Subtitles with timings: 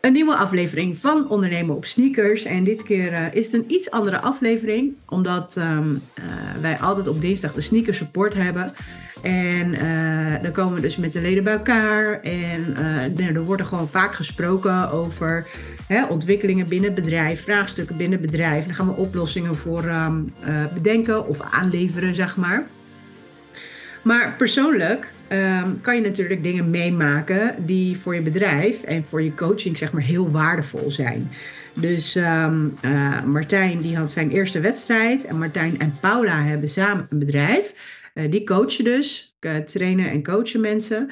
[0.00, 2.44] Een nieuwe aflevering van Ondernemen op Sneakers.
[2.44, 6.24] En dit keer uh, is het een iets andere aflevering, omdat um, uh,
[6.60, 8.72] wij altijd op dinsdag de sneaker support hebben.
[9.22, 12.20] En uh, dan komen we dus met de leden bij elkaar.
[12.20, 12.72] En
[13.14, 15.46] nou, er wordt er gewoon vaak gesproken over
[15.86, 18.64] hè, ontwikkelingen binnen het bedrijf, vraagstukken binnen het bedrijf.
[18.64, 20.32] Dan gaan we oplossingen voor um,
[20.74, 22.66] bedenken of aanleveren, zeg maar.
[24.02, 29.34] Maar persoonlijk um, kan je natuurlijk dingen meemaken die voor je bedrijf en voor je
[29.34, 31.30] coaching zeg maar heel waardevol zijn.
[31.74, 37.06] Dus um, uh, Martijn die had zijn eerste wedstrijd en Martijn en Paula hebben samen
[37.10, 37.72] een bedrijf.
[38.14, 41.10] Uh, die coachen dus, uh, trainen en coachen mensen.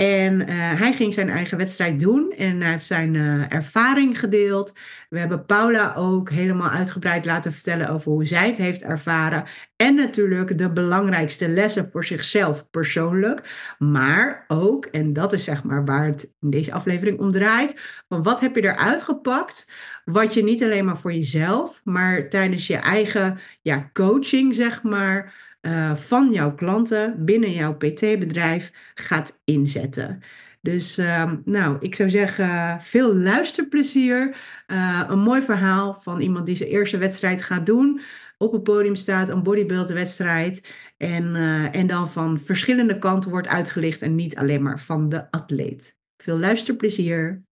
[0.00, 0.46] En uh,
[0.80, 4.72] hij ging zijn eigen wedstrijd doen en hij heeft zijn uh, ervaring gedeeld.
[5.08, 9.44] We hebben Paula ook helemaal uitgebreid laten vertellen over hoe zij het heeft ervaren.
[9.76, 13.74] En natuurlijk de belangrijkste lessen voor zichzelf persoonlijk.
[13.78, 18.02] Maar ook, en dat is zeg maar waar het in deze aflevering om draait.
[18.08, 19.72] Van wat heb je eruit gepakt?
[20.04, 25.46] Wat je niet alleen maar voor jezelf, maar tijdens je eigen ja, coaching, zeg maar
[25.66, 30.22] uh, van jouw klanten binnen jouw PT-bedrijf gaat inzetten.
[30.60, 34.36] Dus uh, nou, ik zou zeggen, veel luisterplezier.
[34.66, 38.00] Uh, een mooi verhaal van iemand die zijn eerste wedstrijd gaat doen.
[38.38, 40.74] Op het podium staat, een bodybuildwedstrijd.
[40.96, 45.30] En, uh, en dan van verschillende kanten wordt uitgelicht en niet alleen maar van de
[45.30, 45.98] atleet.
[46.16, 47.42] Veel luisterplezier.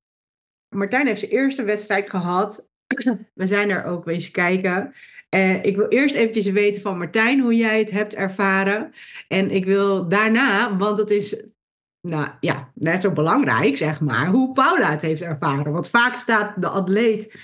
[0.74, 2.70] Martijn heeft zijn eerste wedstrijd gehad.
[3.34, 4.94] We zijn er ook wezen kijken.
[5.36, 8.92] Uh, ik wil eerst eventjes weten van Martijn hoe jij het hebt ervaren.
[9.28, 11.46] En ik wil daarna, want het is
[12.00, 15.72] nou ja, net zo belangrijk, zeg maar, hoe Paula het heeft ervaren.
[15.72, 17.34] Want vaak staat de atleet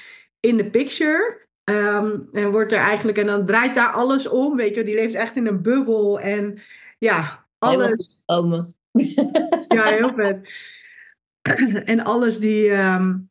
[0.41, 1.41] in de picture.
[1.65, 4.57] Um, en wordt er eigenlijk, en dan draait daar alles om.
[4.57, 6.21] Weet je, die leeft echt in een bubbel.
[6.21, 6.59] En
[6.99, 8.23] ja, alles.
[9.69, 10.49] Ja, heel vet.
[11.85, 12.71] en alles die.
[12.71, 13.31] Um,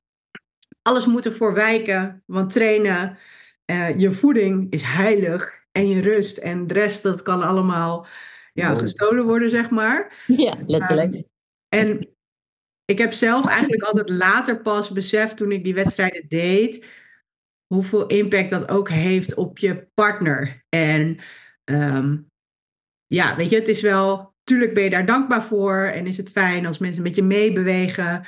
[0.81, 2.23] alles moet ervoor wijken.
[2.25, 3.18] Want trainen
[3.66, 8.08] uh, je voeding is heilig en je rust en de rest dat kan allemaal
[8.53, 10.24] ja, gestolen worden, zeg maar.
[10.28, 11.13] Ja, letterlijk.
[11.13, 11.24] Um,
[11.69, 12.09] en
[12.85, 16.90] ik heb zelf eigenlijk altijd later pas beseft toen ik die wedstrijden deed,
[17.68, 20.66] hoeveel impact dat ook heeft op je partner.
[20.69, 21.19] En
[21.66, 22.30] um,
[23.08, 26.31] ja, weet je, het is wel, tuurlijk ben je daar dankbaar voor en is het
[26.31, 28.25] fijn als mensen met je meebewegen.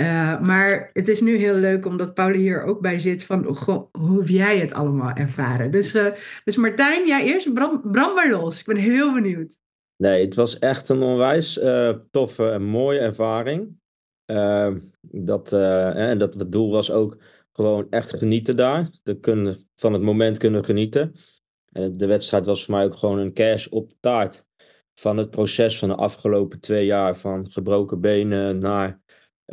[0.00, 3.88] Uh, maar het is nu heel leuk omdat Paula hier ook bij zit van goh,
[3.92, 5.70] hoe heb jij het allemaal ervaren?
[5.70, 6.06] Dus, uh,
[6.44, 7.84] dus Martijn, jij eerst, brand,
[8.14, 8.60] maar los.
[8.60, 9.56] Ik ben heel benieuwd.
[9.96, 13.78] Nee, het was echt een onwijs uh, toffe en mooie ervaring.
[15.00, 17.18] dat, en dat het doel was ook
[17.52, 18.88] gewoon echt genieten daar.
[19.20, 21.12] Kunnen, van het moment kunnen genieten.
[21.72, 24.48] En de wedstrijd was voor mij ook gewoon een cash op taart.
[24.94, 29.00] Van het proces van de afgelopen twee jaar van gebroken benen naar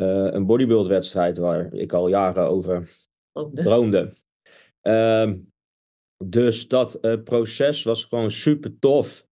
[0.01, 2.89] een bodybuildwedstrijd waar ik al jaren over
[3.53, 4.13] droomde.
[4.87, 5.33] Uh,
[6.25, 9.27] dus dat uh, proces was gewoon super tof.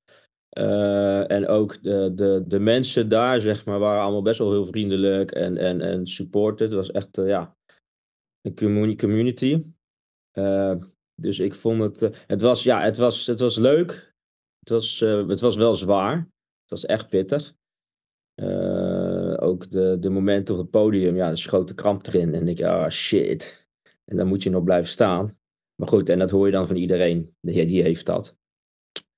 [0.57, 4.65] Uh, en ook de, de, de mensen daar, zeg maar, waren allemaal best wel heel
[4.65, 6.67] vriendelijk en, en, en supported.
[6.67, 7.57] Het was echt, ja,
[8.41, 9.63] een community.
[11.21, 14.13] dus ik vond het, het was, ja, het was, het was leuk.
[14.59, 16.17] Het was, het was wel zwaar.
[16.61, 17.55] Het was echt pittig.
[19.45, 22.33] Ook de, de momenten op het podium, ja, er schoot de kramp erin.
[22.33, 23.67] En ik, ah, shit.
[24.05, 25.37] En dan moet je nog blijven staan.
[25.75, 27.35] Maar goed, en dat hoor je dan van iedereen.
[27.41, 28.37] Die, die heeft dat.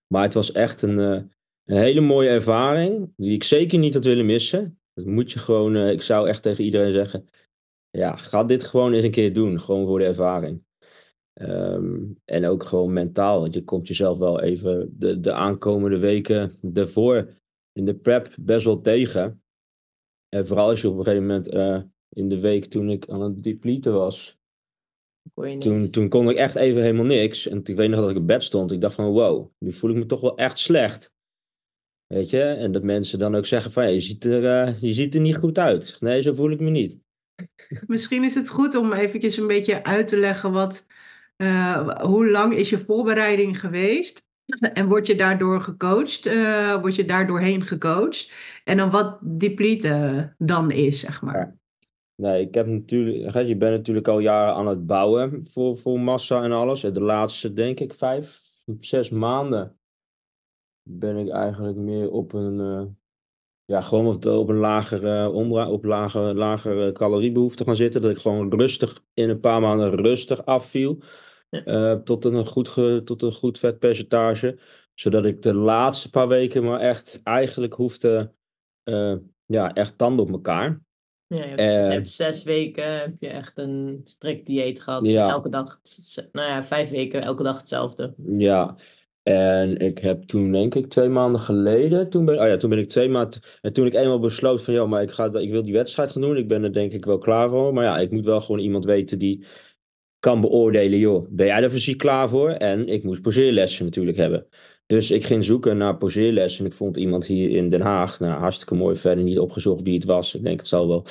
[0.07, 1.21] Maar het was echt een, uh,
[1.65, 3.13] een hele mooie ervaring.
[3.15, 4.79] Die ik zeker niet had willen missen.
[4.93, 7.29] Dat moet je gewoon, uh, ik zou echt tegen iedereen zeggen.
[7.89, 9.59] Ja, ga dit gewoon eens een keer doen.
[9.59, 10.65] Gewoon voor de ervaring.
[11.41, 13.39] Um, en ook gewoon mentaal.
[13.39, 17.33] Want je komt jezelf wel even de, de aankomende weken ervoor
[17.71, 19.41] in de prep best wel tegen.
[20.37, 23.21] En vooral als je op een gegeven moment uh, in de week toen ik aan
[23.21, 24.39] het depleten was.
[25.59, 27.47] Toen, toen kon ik echt even helemaal niks.
[27.47, 28.71] En ik weet nog dat ik in bed stond.
[28.71, 31.15] Ik dacht van wow, nu voel ik me toch wel echt slecht.
[32.07, 32.41] Weet je?
[32.41, 35.21] En dat mensen dan ook zeggen van ja, je, ziet er, uh, je ziet er
[35.21, 35.97] niet goed uit.
[35.99, 36.99] Nee, zo voel ik me niet.
[37.87, 40.87] Misschien is het goed om eventjes een beetje uit te leggen wat,
[41.37, 44.26] uh, hoe lang is je voorbereiding geweest?
[44.73, 46.25] En word je daardoor gecoacht?
[46.25, 48.31] Uh, word je daardoorheen gecoacht?
[48.63, 51.57] En dan wat deplete dan is, zeg maar.
[52.15, 56.43] Nee, ik heb natuurlijk, je bent natuurlijk al jaren aan het bouwen voor, voor massa
[56.43, 56.81] en alles.
[56.81, 58.41] De laatste, denk ik, vijf,
[58.79, 59.77] zes maanden
[60.89, 62.83] ben ik eigenlijk meer op een, uh,
[63.65, 68.01] ja, gewoon op, een lagere, onder, op lagere, lagere caloriebehoefte gaan zitten.
[68.01, 70.99] Dat ik gewoon rustig, in een paar maanden rustig afviel.
[71.49, 74.57] Uh, tot, een goed ge, tot een goed vetpercentage.
[74.93, 78.31] Zodat ik de laatste paar weken maar echt eigenlijk hoefde,
[78.83, 79.15] uh,
[79.45, 80.81] ja, echt tanden op elkaar.
[81.27, 85.05] Ja, je hebt, je Eh, hebt zes weken heb je echt een strikt dieet gehad.
[85.05, 85.29] Ja.
[85.29, 85.79] Elke dag,
[86.31, 88.13] nou ja, vijf weken, elke dag hetzelfde.
[88.37, 88.75] Ja,
[89.23, 92.79] en ik heb toen denk ik twee maanden geleden, toen ben, oh ja, toen ben
[92.79, 95.63] ik twee maanden, en toen ik eenmaal besloot van ja, maar ik, ga, ik wil
[95.63, 98.11] die wedstrijd gaan doen, ik ben er denk ik wel klaar voor, maar ja, ik
[98.11, 99.45] moet wel gewoon iemand weten die
[100.27, 102.49] kan beoordelen, joh, ben jij er fysiek klaar voor?
[102.49, 104.47] En ik moest poseerlessen natuurlijk hebben.
[104.85, 108.39] Dus ik ging zoeken naar poseerlessen en ik vond iemand hier in Den Haag, nou
[108.39, 111.05] hartstikke mooi, verder niet opgezocht wie het was, ik denk het zal wel.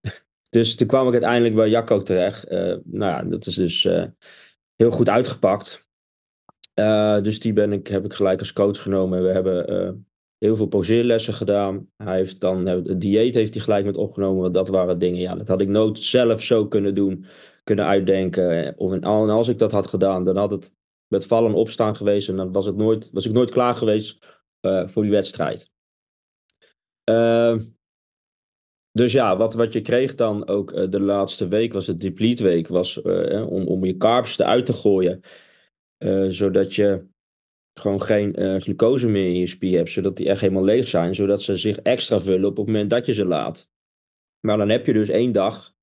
[0.56, 4.04] Dus toen kwam ik uiteindelijk bij Jacco terecht, Eh, nou ja, dat is dus eh,
[4.76, 5.88] heel goed uitgepakt.
[6.74, 9.22] Eh, dus die ben ik, heb ik gelijk als coach genomen.
[9.22, 10.06] We hebben
[10.38, 11.88] heel veel poseerlessen gedaan.
[11.96, 14.42] Hij heeft dan, het dieet heeft hij gelijk met opgenomen.
[14.42, 17.26] Want dat waren dingen, ja, dat had ik nooit zelf zo kunnen doen,
[17.66, 18.78] kunnen uitdenken.
[18.78, 20.74] Of en al- en als ik dat had gedaan, dan had het
[21.06, 22.28] met vallen en opstaan geweest.
[22.28, 24.18] En dan was, het nooit, was ik nooit klaar geweest
[24.60, 25.70] eh, voor die wedstrijd.
[27.04, 27.64] Ehm,
[28.90, 32.42] dus ja, wat, wat je kreeg dan ook eh, de laatste week, was het deplete
[32.42, 35.20] week, was eh, om, om je carbs eruit te gooien.
[36.28, 37.06] Zodat je
[37.80, 41.42] gewoon geen glucose meer in je spier hebt, zodat die echt helemaal leeg zijn, zodat
[41.42, 43.70] ze zich extra vullen op het moment dat je ze laat.
[44.40, 45.75] Maar dan heb je dus één dag,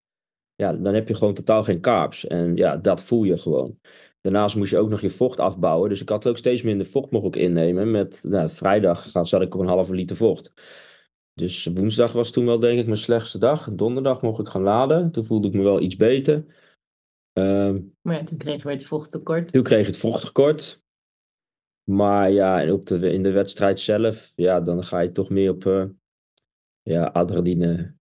[0.56, 2.28] ja, dan heb je gewoon totaal geen carbs.
[2.28, 3.80] En ja, dat voel je gewoon.
[4.22, 5.90] Daarnaast moest je ook nog je vocht afbouwen.
[5.90, 7.92] Dus ik had ook steeds minder vocht mocht ik innemen.
[7.92, 10.54] Met nou, vrijdag zat ik op een halve liter vocht.
[11.34, 13.70] Dus woensdag was toen wel denk ik mijn slechtste dag.
[13.74, 15.12] Donderdag mocht ik gaan laden.
[15.12, 16.46] Toen voelde ik me wel iets beter.
[17.34, 19.52] Ehm, Maar ja, toen kregen we het vochttekort.
[19.52, 20.82] toen kreeg ik het vochttekort.
[21.84, 25.52] Maar ja, en op de, in de wedstrijd zelf, ja, dan ga je toch meer
[25.52, 25.86] op eh,
[26.82, 27.96] ja, adrenaline.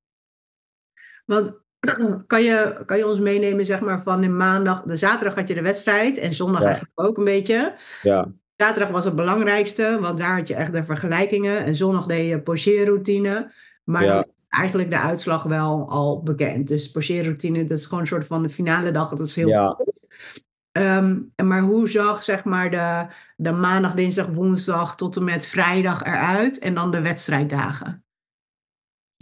[1.25, 1.62] Want
[2.26, 5.55] kan je, kan je ons meenemen, zeg maar, van de maandag, de zaterdag had je
[5.55, 6.67] de wedstrijd en zondag Ja.
[6.67, 7.75] eigenlijk ook een beetje.
[8.02, 11.64] Ja, Zaterdag was het belangrijkste, want daar had je echt de vergelijkingen.
[11.64, 13.52] En zondag deed je pocheerroutine.
[13.84, 14.25] Maar Ja.
[14.49, 16.69] eigenlijk de uitslag wel al bekend.
[16.69, 19.08] Dus pocheerroutine, dat is gewoon een soort van de finale dag.
[19.08, 19.76] Dat is heel Ja.
[20.73, 23.06] en maar hoe zag zeg maar de,
[23.37, 26.58] de maandag, dinsdag, woensdag tot en met vrijdag eruit?
[26.58, 28.05] En dan de wedstrijddagen.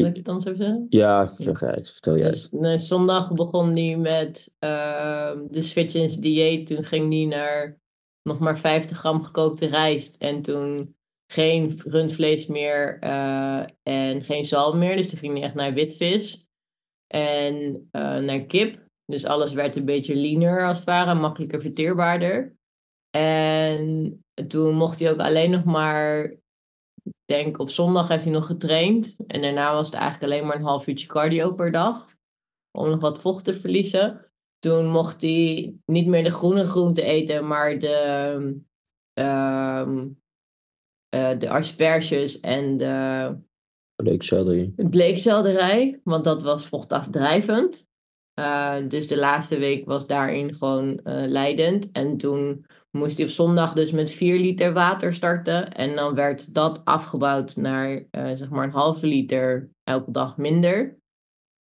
[0.01, 0.87] Moet ik het dan zo zeggen?
[0.89, 2.31] ja vergeet, vertel jij.
[2.31, 6.67] Dus nee, zondag begon hij met ehm, de switch in zijn dieet.
[6.67, 7.81] Toen ging hij naar
[8.23, 10.17] nog maar 50 gram gekookte rijst.
[10.17, 10.95] En toen
[11.33, 14.97] geen rundvlees meer eh, en geen zalm meer.
[14.97, 16.49] Dus toen ging hij echt naar witvis.
[17.07, 18.89] En eh, naar kip.
[19.05, 21.15] Dus alles werd een beetje leaner als het ware.
[21.15, 22.59] Makkelijker verteerbaarder.
[23.11, 24.19] En
[24.49, 26.35] toen mocht hij ook alleen nog maar...
[27.31, 29.15] Denk op zondag heeft hij nog getraind.
[29.27, 32.07] En daarna was het eigenlijk alleen maar een half uurtje cardio per dag.
[32.79, 34.33] Om nog wat vocht te verliezen.
[34.59, 38.63] Toen mocht hij niet meer de groene groenten eten, maar de,
[39.13, 40.09] ehm,
[41.09, 43.37] eh, de asperges en de
[43.97, 44.73] Leuk selderie.
[44.77, 46.01] bleekselderij.
[46.05, 47.87] Want dat was vochtafdrijvend.
[48.35, 51.91] Eh, dus de laatste week was daarin gewoon eh, leidend.
[51.93, 55.73] En toen moest hij op zondag dus met 4 liter water starten.
[55.73, 60.99] En dan werd dat afgebouwd naar eh, zeg maar een halve liter elke dag minder.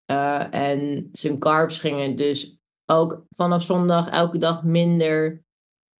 [0.04, 5.44] Eh, en zijn carbs gingen dus ook vanaf zondag elke dag minder.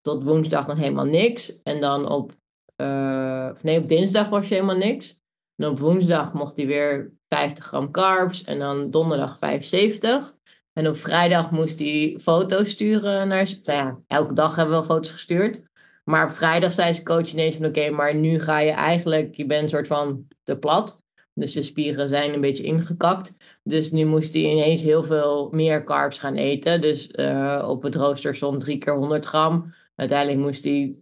[0.01, 1.61] Tot woensdag nog helemaal niks.
[1.61, 2.35] En dan op,
[2.75, 5.19] eh, nee, op dinsdag was je helemaal niks.
[5.55, 8.43] En op woensdag mocht hij weer 50 gram carbs.
[8.43, 10.35] En dan donderdag 75.
[10.73, 14.85] En op vrijdag moest hij foto's sturen naar z- Nou ja, elke dag hebben we
[14.85, 15.63] foto's gestuurd.
[16.03, 17.65] Maar op vrijdag zei zijn coach ineens van...
[17.65, 19.35] Oké, maar nu ga je eigenlijk...
[19.35, 21.01] Je bent een soort van te plat.
[21.33, 23.33] Dus de spieren zijn een beetje ingekakt.
[23.63, 26.81] Dus nu moest hij ineens heel veel meer carbs gaan eten.
[26.81, 29.73] Dus eh, op het rooster stond drie keer 100 gram.
[29.95, 30.95] Uiteindelijk moest hij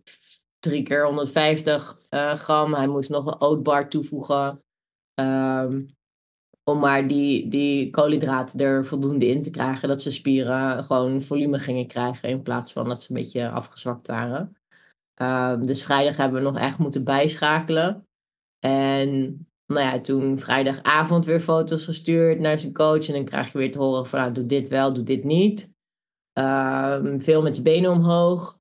[0.60, 2.74] drie keer 150 eh, gram.
[2.74, 4.64] Hij moest nog een oatbar toevoegen.
[5.14, 5.82] Ehm,
[6.70, 9.88] om maar die, die koolhydraten er voldoende in te krijgen.
[9.88, 12.30] Dat ze spieren gewoon volume gingen krijgen.
[12.30, 14.58] In plaats van dat ze een beetje afgezwakt waren.
[15.14, 18.08] Ehm, dus vrijdag hebben we nog echt moeten bijschakelen.
[18.60, 19.10] En
[19.66, 23.08] nou ja, toen vrijdagavond weer foto's gestuurd naar zijn coach.
[23.08, 25.74] En dan krijg je weer te horen van nou, doe dit wel, doe dit niet.
[26.34, 28.58] Ehm, veel met zijn benen omhoog.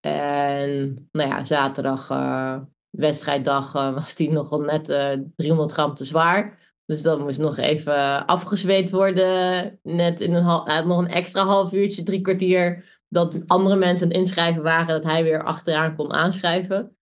[0.00, 6.04] En nou ja, zaterdag, eh, wedstrijddag, eh, was die nog net eh 300 gram te
[6.04, 6.61] zwaar.
[6.86, 9.78] Dus dat moest nog even afgezweet worden.
[9.82, 12.84] Net in een hal- hij had nog een extra half uurtje, drie kwartier.
[13.08, 16.96] Dat andere mensen aan het inschrijven waren, dat hij weer achteraan kon aanschrijven.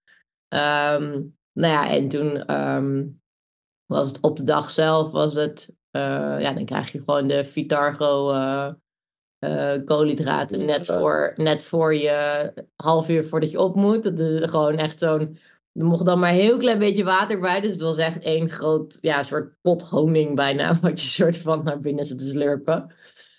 [0.49, 1.23] Ehm,
[1.53, 3.07] nou ja, en toen ehm,
[3.87, 7.45] was het op de dag zelf, was het, eh, ja, dan krijg je gewoon de
[7.45, 8.73] Vitargo eh,
[9.39, 14.03] eh, koolhydraten net voor, net voor je half uur voordat je op moet.
[14.03, 15.39] Dat is gewoon echt zo'n
[15.73, 17.61] er mocht dan maar een heel klein beetje water bij.
[17.61, 20.79] Dus het was echt één groot, ja, soort pot honing bijna.
[20.81, 22.95] Wat je soort van naar binnen zit te slurpen.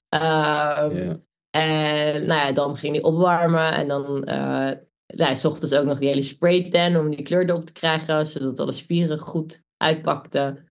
[0.09, 1.15] Ehm.
[1.49, 3.73] En nou ja, dan ging hij opwarmen.
[3.73, 4.71] En dan uh,
[5.07, 8.27] nou, s ochtends ook nog die hele spraytan om die kleur erop te krijgen.
[8.27, 10.69] Zodat alle spieren goed uitpakten.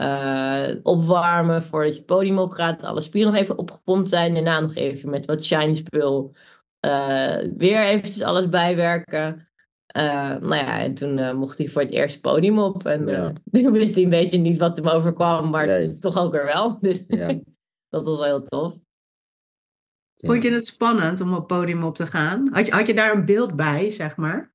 [0.00, 2.82] Uh, opwarmen voordat je het podium opgaat.
[2.82, 4.34] Alle spieren nog even opgepompt zijn.
[4.34, 6.34] Daarna nog even met wat shine spul.
[6.86, 9.51] Uh, weer eventjes alles bijwerken.
[9.96, 12.86] Uh, nou ja, en toen uh, mocht hij voor het eerst podium op.
[12.86, 13.32] En Ja.
[13.52, 15.98] toen wist hij een beetje niet wat hem overkwam, maar Nee.
[15.98, 16.78] toch ook weer wel.
[16.80, 17.26] Dus Ja.
[17.88, 18.74] dat was wel heel tof.
[20.16, 22.48] Vond je het spannend om op het podium op te gaan?
[22.52, 24.52] Had je, had je daar een beeld bij, zeg maar?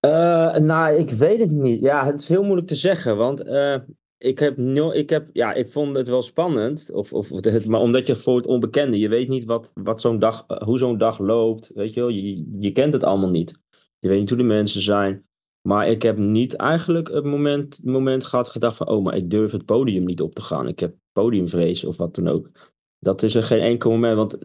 [0.00, 1.80] Eh, nou, ik weet het niet.
[1.80, 3.76] Ja, het is heel moeilijk te zeggen, want eh,
[4.18, 7.80] ik heb nul, ik heb, ja, ik vond het wel spannend, of, of, het, maar
[7.80, 10.98] omdat je voor het onbekende, je weet niet wat, wat zo'n dag, eh, hoe zo'n
[10.98, 13.58] dag loopt, weet je wel, je, je kent het allemaal niet.
[13.98, 15.26] Je weet niet hoe de mensen zijn.
[15.68, 19.52] Maar ik heb niet eigenlijk het moment, moment gehad gedacht van, oh, maar ik durf
[19.52, 20.68] het podium niet op te gaan.
[20.68, 22.50] Ik heb podiumvrees of wat dan ook.
[22.98, 24.38] Dat is er geen enkel moment, want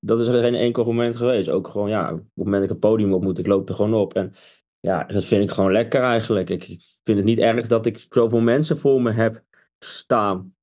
[0.00, 1.48] dat is er geen enkel moment geweest.
[1.48, 3.74] Ook gewoon, ja, op het moment dat ik het podium op moet, ik loop er
[3.74, 4.14] gewoon op.
[4.14, 4.34] En
[4.80, 6.50] ja, dat vind ik gewoon lekker eigenlijk.
[6.50, 6.64] Ik
[7.04, 9.44] vind het niet erg dat ik zoveel mensen voor me heb
[9.78, 10.54] staan.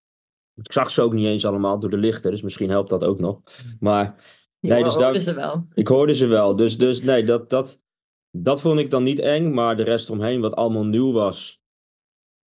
[0.56, 3.20] Ik zag ze ook niet eens allemaal door de lichten, dus misschien helpt dat ook
[3.20, 3.42] nog.
[3.80, 4.16] Maar
[4.60, 5.68] Nee, dus hoorde daar- ze wel.
[5.74, 6.56] ik hoorde ze wel.
[6.56, 7.82] Dus, dus nee, dat, dat,
[8.44, 9.54] dat vond ik dan niet eng.
[9.54, 11.64] Maar de rest omheen, wat allemaal nieuw was,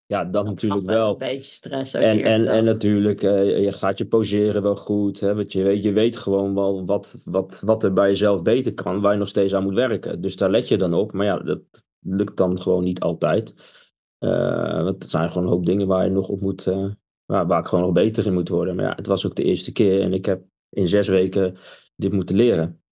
[0.06, 1.12] ja, dat, natuurlijk wel.
[1.12, 5.20] Een beetje stress ook En, en, en natuurlijk, eh, je gaat je poseren wel goed.
[5.20, 8.74] Hè, want je, weet, je weet gewoon wel wat, wat, wat er bij jezelf beter
[8.74, 10.20] kan, waar je nog steeds aan moet werken.
[10.20, 11.12] Dus daar let je dan op.
[11.12, 11.60] Maar ja, dat
[11.98, 13.54] lukt dan gewoon niet altijd.
[14.18, 16.90] Eh, want het zijn gewoon een hoop dingen waar je nog op moet, eh,
[17.24, 18.76] waar, waar ik gewoon nog beter in moet worden.
[18.76, 21.56] Maar ja, het was ook de eerste keer en ik heb in zes weken
[21.96, 22.82] dit moeten leren.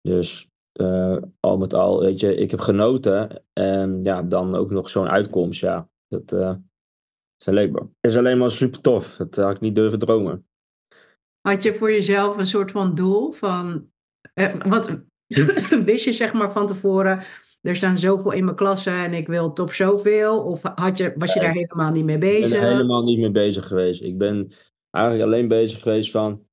[0.00, 3.44] Dus eh, al met al, weet je, ik heb genoten.
[3.52, 5.88] En ja, dan ook nog zo'n uitkomst, ja.
[6.08, 6.54] Dat, eh,
[7.38, 9.16] is alleen, maar, is alleen maar super tof.
[9.16, 10.46] Dat had ik niet durven dromen.
[11.40, 13.90] Had je voor jezelf een soort van doel van...
[14.34, 15.02] eh, wat
[15.84, 17.24] wist je zeg maar van tevoren...
[17.60, 20.42] Er staan zoveel in mijn klasse en ik wil top zoveel?
[20.42, 22.50] Of had je, was je daar helemaal niet mee Ik bezig?
[22.50, 24.02] ben er helemaal niet mee bezig geweest.
[24.02, 24.52] Ik ben
[24.90, 26.46] eigenlijk alleen bezig geweest van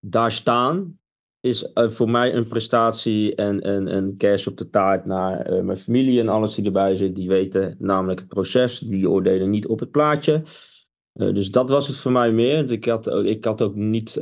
[0.00, 0.98] daar staan
[1.44, 5.62] is eh, voor mij een prestatie en een, een kerst op de taart naar eh,
[5.62, 7.14] mijn familie en alles die erbij zit.
[7.14, 10.42] Die weten namelijk het proces, die oordelen niet op het plaatje.
[11.12, 12.72] Eh, dus dat was het voor mij meer.
[12.72, 14.20] Ik had, ook- ik had ook niet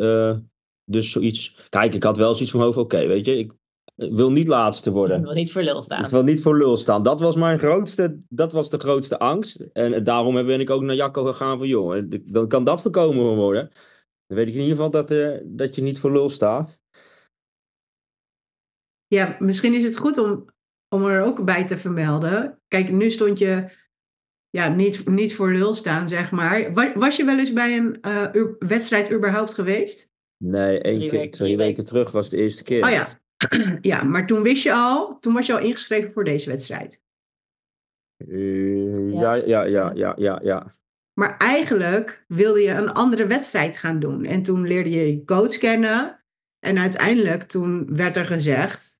[0.84, 1.56] dus zoiets...
[1.68, 3.52] Kijk, ik had wel zoiets van mijn hoofd, oké, weet je, ik
[3.94, 5.18] wil niet laatste worden.
[5.18, 6.04] Ik wil niet voor lul staan.
[6.04, 7.02] Ik wil niet voor lul staan.
[7.02, 9.60] Dat was mijn grootste, dat was de grootste angst.
[9.72, 13.70] En daarom ben ik ook naar Jacco gegaan van, joh, dan kan dat voorkomen worden.
[14.26, 15.14] Dan weet ik in ieder geval dat,
[15.44, 16.81] dat je niet voor lul staat.
[19.14, 20.44] Ja, misschien is het goed om,
[20.88, 22.60] om er ook bij te vermelden.
[22.68, 23.68] Kijk, nu stond je
[24.50, 26.72] ja, niet, niet voor lul staan, zeg maar.
[26.72, 30.10] Wa- Was je wel eens bij een eh, wedstrijd überhaupt geweest?
[30.36, 32.84] Nee, één Drie keer, weken, twee drie weken terug was de eerste keer.
[32.84, 33.08] Oh ja.
[33.92, 37.02] ja, maar toen wist je al, toen was je al ingeschreven voor deze wedstrijd.
[38.16, 40.72] Eh, ja, ja, ja, ja, ja, ja.
[41.12, 44.24] Maar eigenlijk wilde je een andere wedstrijd gaan doen.
[44.24, 46.24] En toen leerde je je coach kennen.
[46.58, 48.91] En uiteindelijk toen werd er gezegd,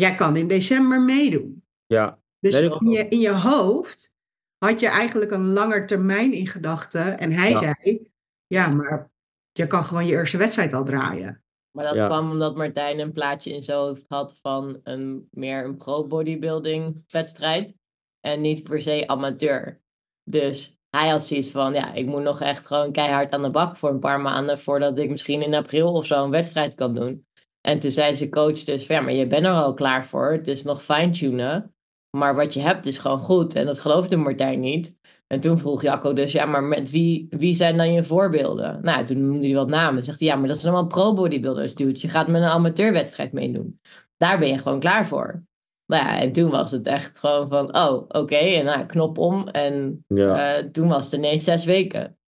[0.00, 1.64] jij kan in december meedoen.
[1.86, 4.14] Ja, Dus in, je, in je hoofd
[4.58, 7.18] had je eigenlijk een langer termijn in gedachten.
[7.18, 7.58] En hij Ja.
[7.58, 8.10] zei,
[8.46, 9.10] ja, maar
[9.52, 11.44] je kan gewoon je eerste wedstrijd al draaien.
[11.70, 12.06] Maar dat Ja.
[12.06, 17.74] kwam omdat Martijn een plaatje in zijn hoofd had van een, meer een pro-bodybuilding wedstrijd.
[18.20, 19.80] En niet per se amateur.
[20.24, 23.76] Dus hij had zoiets van, ja, ik moet nog echt gewoon keihard aan de bak
[23.76, 24.58] voor een paar maanden.
[24.58, 27.25] Voordat ik misschien in april of zo een wedstrijd kan doen.
[27.66, 30.32] En toen zei zijn coach dus, ja, maar je bent er al klaar voor.
[30.32, 31.74] Het is nog fine-tunen.
[32.16, 33.54] Maar wat je hebt is gewoon goed.
[33.54, 34.96] En dat geloofde Martijn niet.
[35.26, 38.78] En toen vroeg Jacco dus, ja, maar met wie, wie zijn dan je voorbeelden?
[38.82, 40.04] Nou, toen noemde hij wat namen.
[40.04, 42.00] Zegt hij, ja, maar dat zijn allemaal pro-bodybuilders, dude.
[42.00, 43.80] Je gaat met een amateurwedstrijd meedoen.
[44.16, 45.44] Daar ben je gewoon klaar voor.
[45.86, 48.36] Nou ja, en toen was het echt gewoon van, oh, oké.
[48.36, 49.48] En nou, knop om.
[49.48, 50.56] En ja.
[50.56, 52.18] eh, toen was het ineens zes weken.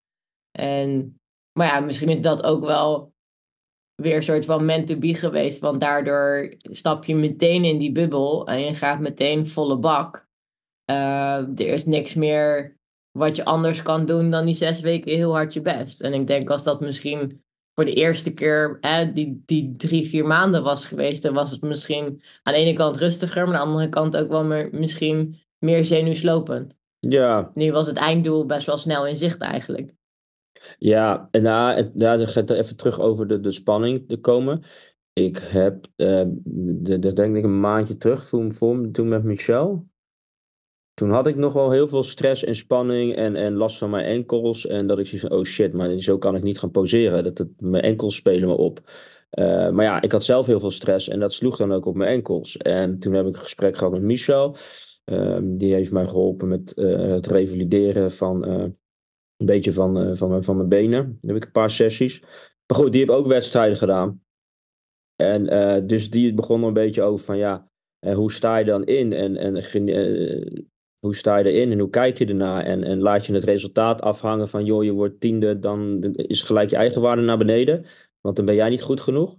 [0.51, 1.19] En,
[1.51, 3.13] maar ja, misschien is dat ook wel
[3.99, 5.59] weer een soort van meant to be geweest.
[5.59, 10.27] Want daardoor stap je meteen in die bubbel en je gaat meteen volle bak.
[10.85, 12.77] Eh, er is niks meer
[13.11, 16.01] wat je anders kan doen dan die zes weken heel hard je best.
[16.01, 17.43] En ik denk als dat misschien
[17.75, 21.61] voor de eerste keer hè, die, die drie, vier maanden was geweest, dan was het
[21.61, 25.39] misschien aan de ene kant rustiger, maar aan de andere kant ook wel meer, misschien
[25.57, 26.77] meer zenuwslopend.
[26.99, 29.93] ja, Nu was het einddoel best wel snel in zicht eigenlijk.
[30.77, 34.63] Ja, en daar, en dan gaat even terug over de, de spanning te komen.
[35.13, 39.87] Ik heb, eh, de, de, denk ik een maandje terug, voor, toen met Michel.
[40.93, 44.05] toen had ik nog wel heel veel stress en spanning en, en last van mijn
[44.05, 44.67] enkels.
[44.67, 47.23] En dat ik zoiets van, oh shit, maar zo kan ik niet gaan poseren.
[47.23, 48.91] Dat het, mijn enkels spelen me op.
[49.31, 51.95] Uh, maar ja, ik had zelf heel veel stress en dat sloeg dan ook op
[51.95, 52.57] mijn enkels.
[52.57, 54.55] En toen heb ik een gesprek gehad met Michel.
[55.05, 58.65] Um, die heeft mij geholpen met uh, het revalideren van uh,
[59.39, 61.19] een beetje van, van, mijn, van mijn benen.
[61.21, 62.21] Heb ik een paar sessies.
[62.65, 64.23] Maar goed, die heb ook wedstrijden gedaan.
[65.15, 67.69] En dus die begon een beetje over van ja,
[68.13, 69.13] hoe sta je dan in?
[69.13, 69.55] En, en
[70.99, 72.65] hoe sta je erin en hoe kijk je ernaar?
[72.65, 76.69] En, en laat je het resultaat afhangen van, joh, je wordt tiende, dan is gelijk
[76.69, 77.85] je eigen waarde naar beneden.
[78.21, 79.37] Want dan ben jij niet goed genoeg.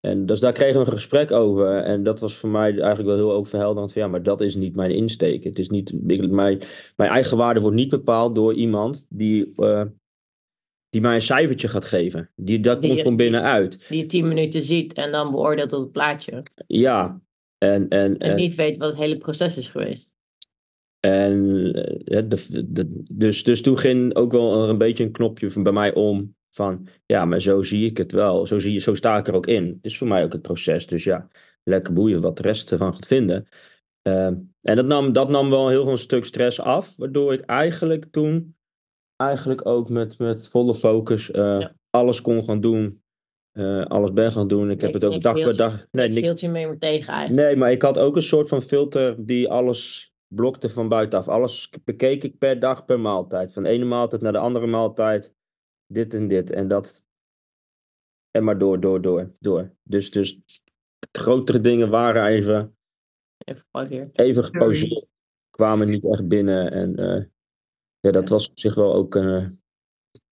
[0.00, 1.76] En dus daar kregen we een gesprek over.
[1.76, 3.92] En dat was voor mij eigenlijk wel heel ook verhelderend.
[3.92, 5.44] Van, ja, maar dat is niet mijn insteek.
[5.44, 5.92] Het is niet,
[6.30, 6.58] mijn,
[6.96, 9.84] mijn eigen waarde wordt niet bepaald door iemand die, uh,
[10.88, 12.30] die mij een cijfertje gaat geven.
[12.36, 13.88] Die, dat komt van binnenuit.
[13.88, 16.42] Die je tien minuten ziet en dan beoordeelt op het plaatje.
[16.66, 17.20] Ja.
[17.58, 20.14] En, en, en niet weet wat het hele proces is geweest.
[21.00, 21.42] En
[22.04, 25.94] de, de, dus, dus toen ging ook wel een beetje een knopje van bij mij
[25.94, 28.46] om van, ja, maar zo zie ik het wel.
[28.46, 29.66] Zo, zie je, zo sta ik er ook in.
[29.66, 30.86] Het is voor mij ook het proces.
[30.86, 31.28] Dus ja,
[31.64, 33.48] lekker boeien wat de rest ervan gaat vinden.
[34.08, 34.26] Uh,
[34.60, 36.96] en dat nam, dat nam wel heel veel een stuk stress af.
[36.96, 38.56] Waardoor ik eigenlijk toen,
[39.16, 43.02] eigenlijk ook met, met volle focus, uh, alles kon gaan doen.
[43.52, 44.70] Uh, alles ben gaan doen.
[44.70, 45.86] Ik heb het ook dag per dag.
[45.90, 47.46] Nee, niks je mee meer tegen eigenlijk.
[47.46, 51.28] Nee, maar ik had ook een soort van filter die alles blokte van buitenaf.
[51.28, 53.52] Alles bekeek ik per dag, per maaltijd.
[53.52, 55.34] Van de ene maaltijd naar de andere maaltijd
[55.92, 57.04] dit en dit en dat.
[58.30, 59.74] En maar door, door, door, door.
[59.82, 60.40] Dus, dus
[61.12, 62.76] grotere dingen waren even.
[63.44, 64.18] Even gepauzeerd.
[64.18, 65.06] Even gepauzeerd.
[65.50, 66.72] Kwamen niet echt binnen.
[66.72, 67.24] En uh,
[68.00, 69.14] ja, dat was op zich wel ook.
[69.14, 69.46] Uh,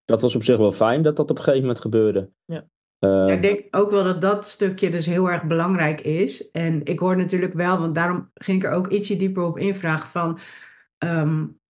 [0.04, 2.30] dat was op zich wel fijn dat dat op een gegeven moment gebeurde.
[2.44, 2.68] Ja.
[3.04, 6.50] Uh, ja, ik denk ook wel dat dat stukje dus heel erg belangrijk is.
[6.50, 10.08] En ik hoor natuurlijk wel, want daarom ging ik er ook ietsje dieper op invragen
[10.08, 10.38] van.
[10.98, 11.60] Um,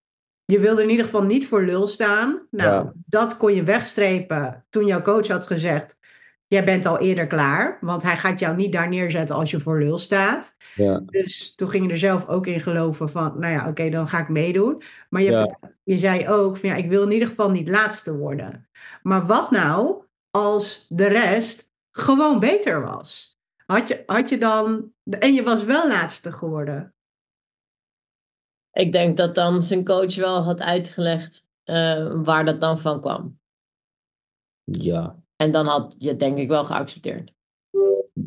[0.53, 2.47] je wilde in ieder geval niet voor lul staan.
[2.51, 5.99] Nou, dat kon je wegstrepen toen jouw coach had gezegd:
[6.47, 9.79] Jij bent al eerder klaar, want hij gaat jou niet daar neerzetten als je voor
[9.79, 10.57] lul staat.
[10.75, 11.03] Ja.
[11.07, 14.21] Dus toen ging je er zelf ook in geloven van, nou ja, oké, dan ga
[14.21, 14.83] ik meedoen.
[15.09, 18.69] Maar je, je zei ook van, ja, ik wil in ieder geval niet laatste worden.
[19.03, 23.41] Maar wat nou als de rest gewoon beter was?
[23.67, 26.95] Had je, had je dan, en je was wel laatste geworden.
[28.79, 33.39] Ik denk dat dan zijn coach wel had uitgelegd uh, waar dat dan van kwam.
[34.65, 35.23] Ja.
[35.37, 37.33] En dan had je het denk ik wel geaccepteerd.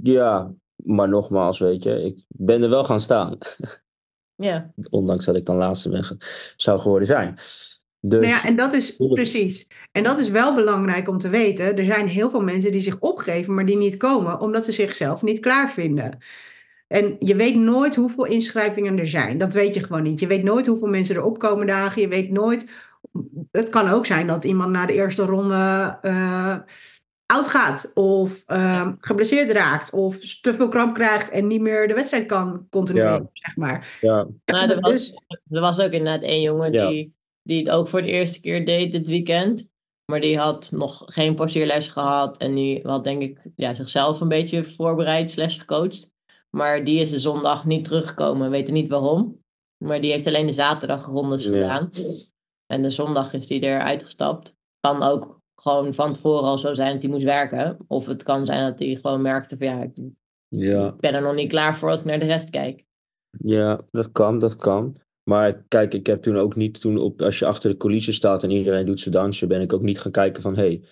[0.04, 3.38] Ja, maar nogmaals, weet je, ik ben er wel gaan staan.
[4.36, 4.74] Ja.
[4.90, 6.18] Ondanks dat ik dan laatste ben,
[6.56, 7.34] zou geworden zijn.
[8.00, 8.20] Dus...
[8.20, 9.68] Nou ja, en dat is precies.
[9.92, 11.78] En dat is wel belangrijk om te weten.
[11.78, 15.22] Er zijn heel veel mensen die zich opgeven, maar die niet komen, omdat ze zichzelf
[15.22, 16.20] niet klaar vinden.
[16.92, 19.38] En je weet nooit hoeveel inschrijvingen er zijn.
[19.38, 20.20] Dat weet je gewoon niet.
[20.20, 22.02] Je weet nooit hoeveel mensen er opkomen dagen.
[22.02, 22.70] Je weet nooit.
[23.52, 26.58] Het kan ook zijn dat iemand na de eerste ronde uh,
[27.26, 27.92] oud gaat.
[27.94, 29.94] Of uh, geblesseerd raakt.
[29.94, 33.14] Of te veel kramp krijgt en niet meer de wedstrijd kan continueren.
[33.22, 33.30] Ja.
[33.34, 33.98] Zeg maar.
[34.02, 34.28] Ja.
[34.46, 38.02] Maar er, was, dus- er was ook inderdaad één jongen die, die het ook voor
[38.02, 39.70] de eerste keer deed dit weekend.
[40.06, 42.38] Maar die had nog geen poseerles gehad.
[42.38, 46.11] En die had denk ik ja, zichzelf een beetje voorbereid slash gecoacht.
[46.58, 48.44] Maar die is de zondag niet teruggekomen.
[48.44, 49.40] We weten niet waarom.
[49.84, 51.90] Maar die heeft alleen de zaterdag rondes gedaan.
[52.66, 54.56] En de zondag is die er uitgestapt.
[54.80, 57.78] Kan ook gewoon van tevoren al zo zijn dat hij moest werken.
[57.88, 59.98] Of het kan zijn dat hij gewoon merkte van ja, ik
[60.48, 60.96] ja.
[61.00, 62.86] ben er nog niet klaar voor als ik naar de rest kijk.
[63.40, 64.98] Ja, dat kan, dat kan.
[65.30, 68.44] Maar kijk, ik heb toen ook niet, toen op, als je achter de coulissen staat
[68.44, 70.84] en iedereen doet zijn dansje, ben ik ook niet gaan kijken van, hé, hey,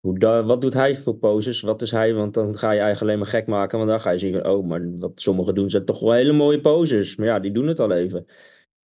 [0.00, 1.60] hoe, wat doet hij voor poses?
[1.60, 2.14] Wat is hij?
[2.14, 3.78] Want dan ga je eigenlijk alleen maar gek maken.
[3.78, 6.32] Want dan ga je zien van, oh, maar wat sommigen doen zijn toch wel hele
[6.32, 7.16] mooie poses.
[7.16, 8.26] Maar ja, die doen het al even.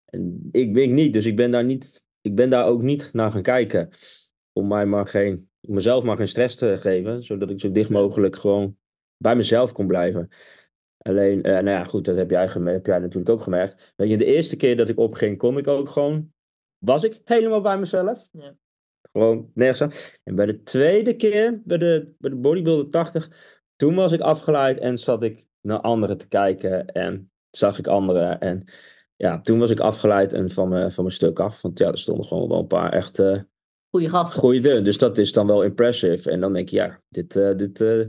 [0.06, 3.32] En ik ben niet, dus ik ben daar niet, ik ben daar ook niet naar
[3.32, 3.90] gaan kijken.
[4.54, 7.24] Om mij maar geen, om mezelf maar geen stress te geven.
[7.24, 8.78] Zodat ik zo dicht mogelijk gewoon
[9.18, 10.30] bij mezelf kon blijven.
[10.98, 13.94] Alleen, eh, nou ja, goed, dat heb jij, heb jij natuurlijk ook gemerkt.
[13.96, 16.34] Weet je, de eerste keer dat ik opging, kon ik ook gewoon,
[16.78, 18.30] was ik helemaal bij mezelf.
[18.32, 18.56] Ja.
[19.12, 19.92] Gewoon nergens aan.
[20.24, 23.30] En bij de tweede keer, bij de, bij de bodybuilder 80,
[23.76, 28.40] toen was ik afgeleid en zat ik naar anderen te kijken en zag ik anderen.
[28.40, 28.66] En
[29.16, 31.62] ja, toen was ik afgeleid en van mijn, van mijn stuk af.
[31.62, 33.20] Want ja, er stonden gewoon wel een paar echt...
[33.20, 33.42] Uh,
[33.90, 34.42] goede gasten.
[34.42, 36.32] Goeie Dus dat is dan wel impressive.
[36.32, 37.36] En dan denk je, ja, dit...
[37.36, 38.06] Uh, dit uh,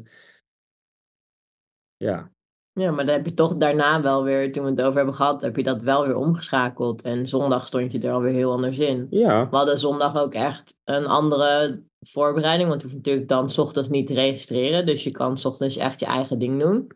[1.97, 2.31] ja,
[2.77, 5.43] ja, maar dan heb je toch daarna wel weer, toen we het over hebben gehad,
[5.43, 7.03] heb je dat wel weer omgeschakeld.
[7.03, 9.07] En zondag stond je er alweer heel anders in.
[9.11, 9.51] Ja.
[9.51, 13.89] We hadden zondag ook echt een andere voorbereiding, want je hoeft natuurlijk dan s ochtends
[13.89, 14.87] niet te registreren.
[14.87, 16.91] Dus je kan s ochtends echt je eigen ding doen.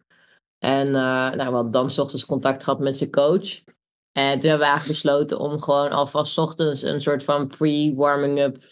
[0.58, 3.60] En uh, nou, we hadden dan s ochtends contact gehad met zijn coach.
[4.12, 8.64] En toen hebben we eigenlijk besloten om gewoon alvast 's ochtends een soort van pre-warming-up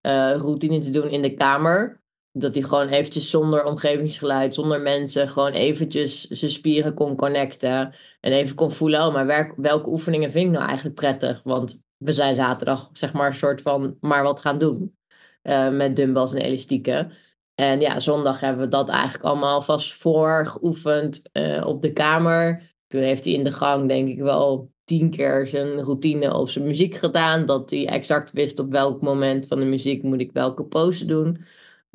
[0.00, 2.00] eh, routine te doen in de kamer.
[2.38, 7.94] Dat hij gewoon eventjes zonder omgevingsgeluid, zonder mensen, gewoon eventjes zijn spieren kon connecten.
[8.20, 11.42] En even kon voelen, oh, maar welke oefeningen vind ik nou eigenlijk prettig?
[11.42, 14.94] Want we zijn zaterdag, zeg maar, een soort van maar wat gaan doen.
[15.42, 17.12] eh, met dumbbells en elastieken.
[17.54, 22.62] En ja, zondag hebben we dat eigenlijk allemaal vast voorgeoefend eh op de kamer.
[22.86, 26.66] Toen heeft hij in de gang, denk ik wel, tien keer zijn routine op zijn
[26.66, 27.46] muziek gedaan.
[27.46, 31.44] Dat hij exact wist op welk moment van de muziek moet ik welke pose doen.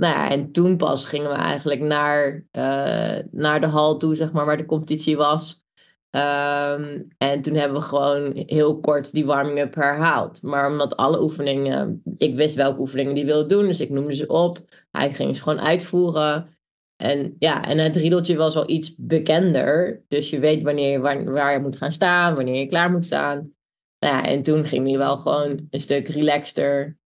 [0.01, 4.31] Nou ja, en toen pas gingen we eigenlijk naar, eh, naar de hal toe, zeg
[4.31, 5.63] maar, waar de competitie was.
[6.09, 10.41] Ehm, en toen hebben we gewoon heel kort die warming-up herhaald.
[10.41, 14.27] Maar omdat alle oefeningen, ik wist welke oefeningen die wilde doen, dus ik noemde ze
[14.27, 14.59] op.
[14.91, 16.57] Hij ging ze gewoon uitvoeren.
[16.95, 20.03] En ja, en het riedeltje was wel iets bekender.
[20.07, 23.05] Dus je weet wanneer je, waar, waar je moet gaan staan, wanneer je klaar moet
[23.05, 23.53] staan.
[23.99, 26.99] Nou ja, en toen ging hij wel gewoon een stuk relaxter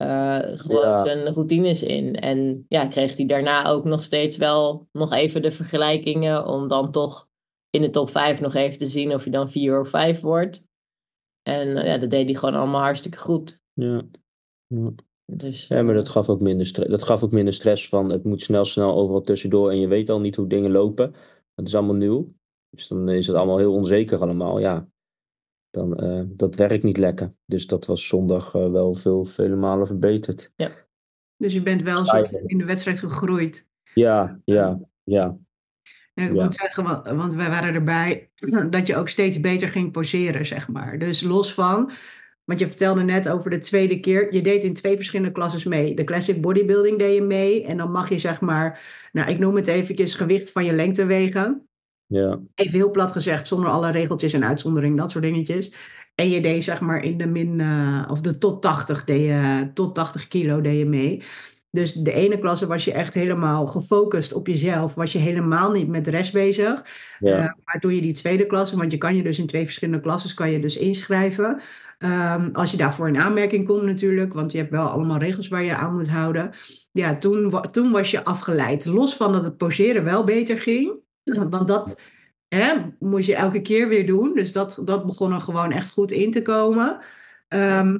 [0.00, 1.04] eh, gewoon Ja.
[1.04, 2.14] zijn routines in.
[2.14, 6.90] En ja, kreeg hij daarna ook nog steeds wel nog even de vergelijkingen om dan
[6.92, 7.28] toch
[7.70, 10.64] in de top 5 nog even te zien of je dan 4 of 5 wordt.
[11.42, 13.60] En eh, ja, dat deed hij gewoon allemaal hartstikke goed.
[13.72, 14.02] Ja.
[14.66, 14.90] Ja.
[15.32, 16.90] Dus, Ja, maar eh, dat gaf ook minder stress.
[16.90, 20.10] Dat gaf ook minder stress van het moet snel, snel overal tussendoor en je weet
[20.10, 21.14] al niet hoe dingen lopen.
[21.54, 22.32] Het is allemaal nieuw.
[22.70, 24.58] Dus dan is het allemaal heel onzeker allemaal.
[24.58, 24.88] Ja,
[25.70, 27.32] dan eh, dat werkt niet lekker.
[27.46, 30.52] Dus dat was zondag eh, wel veel, vele malen verbeterd.
[31.36, 33.66] Dus je bent wel soort in de wedstrijd gegroeid.
[33.94, 35.36] Ja, ja, ja.
[36.14, 36.42] En ik Ja.
[36.44, 38.30] moet zeggen, want, want wij waren erbij,
[38.70, 40.98] dat je ook steeds beter ging poseren, zeg maar.
[40.98, 41.90] Dus los van,
[42.44, 45.94] want je vertelde net over de tweede keer, je deed in twee verschillende klasses mee.
[45.94, 48.80] De classic bodybuilding deed je mee en dan mag je zeg maar,
[49.12, 51.68] nou ik noem het eventjes gewicht van je lengte wegen.
[52.10, 55.72] Ja, Even heel plat gezegd, zonder alle regeltjes en uitzondering, dat soort dingetjes.
[56.14, 59.70] En je deed zeg maar in de min, eh, of de tot 80, deed je,
[59.74, 61.22] tot 80 kilo deed je mee.
[61.70, 65.88] Dus de ene klasse was je echt helemaal gefocust op jezelf, was je helemaal niet
[65.88, 66.84] met de rest bezig.
[67.18, 69.64] ja, Eh, maar toen je die tweede klasse, want je kan je dus in twee
[69.64, 71.60] verschillende klasses kan je dus inschrijven.
[71.98, 75.62] Ehm, als je daarvoor in aanmerking komt natuurlijk, want je hebt wel allemaal regels waar
[75.62, 76.50] je aan moet houden.
[76.92, 78.84] Ja, toen, toen was je afgeleid.
[78.84, 80.98] Los van dat het poseren wel beter ging,
[81.50, 82.00] want dat
[82.48, 84.34] hè, moest je elke keer weer doen.
[84.34, 86.98] Dus dat, dat begon er gewoon echt goed in te komen.
[87.48, 87.98] Ehm,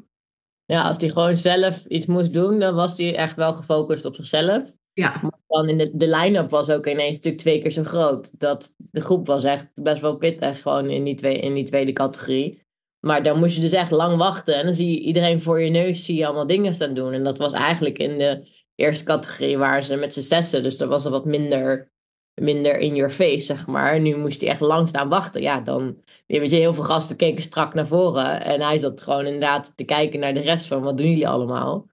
[0.64, 4.14] ja, als hij gewoon zelf iets moest doen, dan was hij echt wel gefocust op
[4.14, 4.74] zichzelf.
[4.92, 8.40] ja, Maar dan in de, de line-up was ook ineens natuurlijk twee keer zo groot.
[8.40, 11.92] Dat de groep was echt best wel pittig gewoon in die, twee, in die tweede
[11.92, 12.62] categorie.
[13.00, 14.54] Maar dan moest je dus echt lang wachten.
[14.54, 17.12] En dan zie je iedereen voor je neus zie je allemaal dingen staan doen.
[17.12, 20.62] En dat was eigenlijk in de eerste categorie waar ze met z'n zessen.
[20.62, 21.92] Dus dat was er wat minder,
[22.34, 24.00] minder in your face, zeg maar.
[24.00, 25.42] Nu moest hij echt lang staan wachten.
[25.42, 25.96] Ja, dan...
[26.26, 28.44] Weet je, heel veel gasten keken strak naar voren.
[28.44, 30.82] En hij zat gewoon inderdaad te kijken naar de rest van...
[30.82, 31.86] Wat doen jullie allemaal?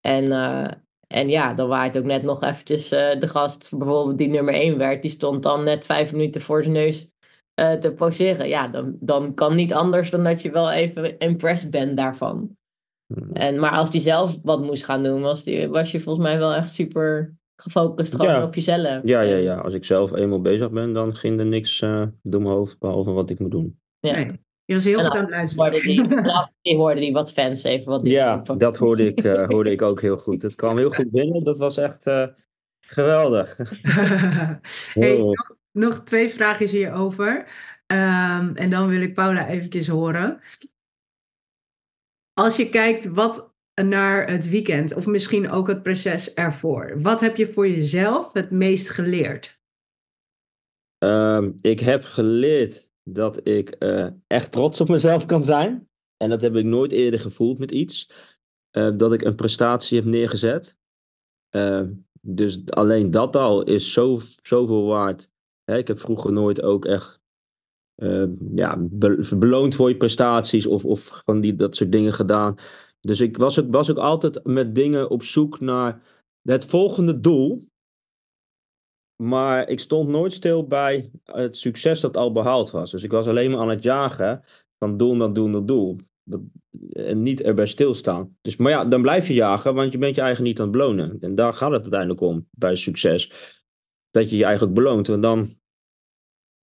[0.00, 0.32] En...
[0.32, 0.70] eh,
[1.08, 4.78] en ja, dan waait ook net nog eventjes eh, de gast, bijvoorbeeld die nummer 1
[4.78, 7.06] werd, die stond dan net vijf minuten voor zijn neus
[7.54, 8.48] eh, te poseren.
[8.48, 12.56] Ja, dan, dan kan niet anders dan dat je wel even impressed bent daarvan.
[13.32, 16.38] En, maar als die zelf wat moest gaan doen, was, die, was je volgens mij
[16.38, 18.42] wel echt super gefocust gewoon Ja.
[18.42, 19.00] op jezelf.
[19.04, 19.56] ja, ja, ja.
[19.56, 23.10] Als ik zelf eenmaal bezig ben, dan ging er niks eh, door mijn hoofd, behalve
[23.10, 23.80] wat ik moet doen.
[24.00, 24.12] Ja.
[24.14, 24.30] nee,
[24.64, 25.70] je was heel En goed aan het luisteren.
[25.70, 26.08] Hoorde die,
[26.62, 30.00] toe hoorde die wat fans even wat Ja, dat hoorde ik, eh, hoorde ik ook
[30.00, 30.42] heel goed.
[30.42, 31.44] Het kwam heel goed binnen.
[31.44, 32.26] Dat was echt eh,
[32.80, 33.56] geweldig.
[34.92, 37.46] hey, nog, nog twee vragen hierover.
[37.86, 40.40] Ehm en dan wil ik Paula eventjes horen.
[42.32, 43.47] Als je kijkt wat
[43.82, 47.02] naar het weekend, of misschien ook het proces ervoor.
[47.02, 49.60] Wat heb je voor jezelf het meest geleerd?
[50.98, 55.88] Ehm, ik heb geleerd dat ik eh, echt trots op mezelf kan zijn.
[56.16, 58.10] En dat heb ik nooit eerder gevoeld met iets.
[58.70, 60.78] Eh, dat ik een prestatie heb neergezet.
[61.48, 61.82] Eh,
[62.20, 65.30] dus alleen dat al is zo, zoveel waard.
[65.64, 67.20] Ik heb vroeger nooit ook echt
[68.54, 72.56] ja, be- beloond voor je prestaties of, of van die, dat soort dingen gedaan.
[73.00, 76.02] Dus ik was ook, was ook altijd met dingen op zoek naar
[76.42, 77.66] het volgende doel.
[79.22, 82.90] Maar ik stond nooit stil bij het succes dat al behaald was.
[82.90, 84.44] Dus ik was alleen maar aan het jagen
[84.78, 85.96] van doel naar doel naar doel.
[86.24, 86.40] Dat,
[86.92, 88.36] en niet erbij stilstaan.
[88.40, 90.76] Dus, maar ja, dan blijf je jagen, want je bent je eigen niet aan het
[90.76, 91.16] belonen.
[91.20, 93.32] En daar gaat het uiteindelijk om bij succes.
[94.10, 95.58] Dat je je eigenlijk beloont, want dan,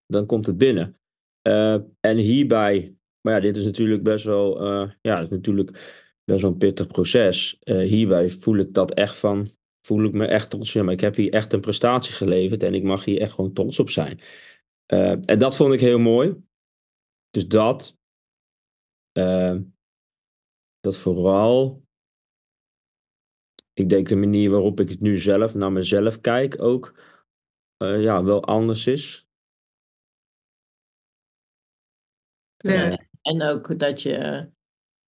[0.06, 1.00] dan komt het binnen.
[1.42, 6.44] Eh, en hierbij, maar ja, dit is natuurlijk best wel, eh, ja, is natuurlijk wel
[6.44, 7.60] een pittig proces.
[7.60, 10.74] Eh, hierbij voel ik dat echt van, voel ik me echt trots.
[10.74, 13.54] Ja, maar ik heb hier echt een prestatie geleverd en ik mag hier echt gewoon
[13.54, 14.22] trots op zijn.
[14.86, 16.44] Eh, en dat vond ik heel mooi.
[17.30, 17.98] Dus dat.
[19.14, 19.58] uh,
[20.80, 21.84] dat vooral,
[23.74, 27.00] ik denk de manier waarop ik het nu zelf naar mezelf kijk ook,
[27.78, 29.28] ja, wel anders is.
[32.58, 34.50] Ja, en ook dat je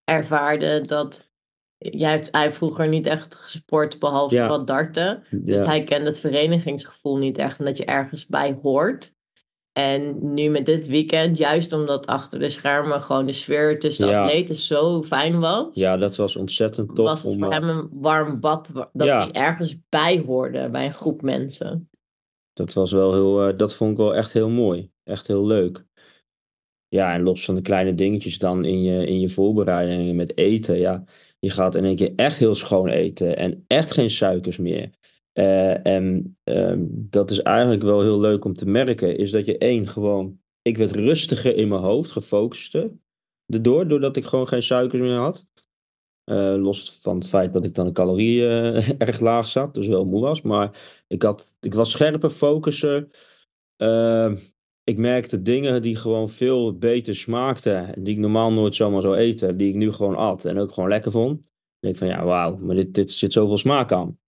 [0.10, 1.32] ervaarde dat
[1.78, 4.48] jij heeft hij vroeger niet echt gesport behalve Ja.
[4.48, 5.24] wat darten.
[5.32, 5.66] Dus Ja.
[5.66, 9.16] hij kent het verenigingsgevoel niet echt en dat je ergens bij hoort.
[9.72, 14.12] En nu met dit weekend, juist omdat achter de schermen gewoon de sfeer tussen de
[14.12, 14.24] Ja.
[14.24, 17.06] atleten zo fijn was, Ja, dat was ontzettend tof.
[17.08, 20.86] was het om, voor eh, hem een warm bad dat hij ergens bij hoorde bij
[20.86, 21.90] een groep mensen.
[22.54, 24.92] Dat was wel heel, eh, dat vond ik wel echt heel mooi.
[25.04, 25.86] Echt heel leuk.
[26.98, 30.78] Ja, en los van de kleine dingetjes dan in je, in je voorbereidingen met eten.
[30.78, 31.04] Ja,
[31.40, 34.90] je gaat in één keer echt heel schoon eten en echt geen suikers meer.
[35.34, 39.58] Eh, en ehm, dat is eigenlijk wel heel leuk om te merken, is dat je
[39.58, 42.92] één gewoon, ik werd rustiger in mijn hoofd, gefocuster
[43.48, 45.48] erdoor, doordat ik gewoon geen suikers meer had.
[46.24, 49.88] Eh, los van het feit dat ik dan de calorieën eh, erg laag zat, dus
[49.88, 50.42] wel moe was.
[50.42, 53.12] Maar ik, had, ik was scherper, focussen.
[53.76, 54.36] Ehm,
[54.90, 58.04] ik merkte dingen die gewoon veel beter smaakten.
[58.04, 59.58] Die ik normaal nooit zomaar zou eten.
[59.58, 61.42] Die ik nu gewoon at en ook gewoon lekker vond.
[61.80, 64.20] En ik van ja, wauw, maar dit, dit zit zoveel smaak aan.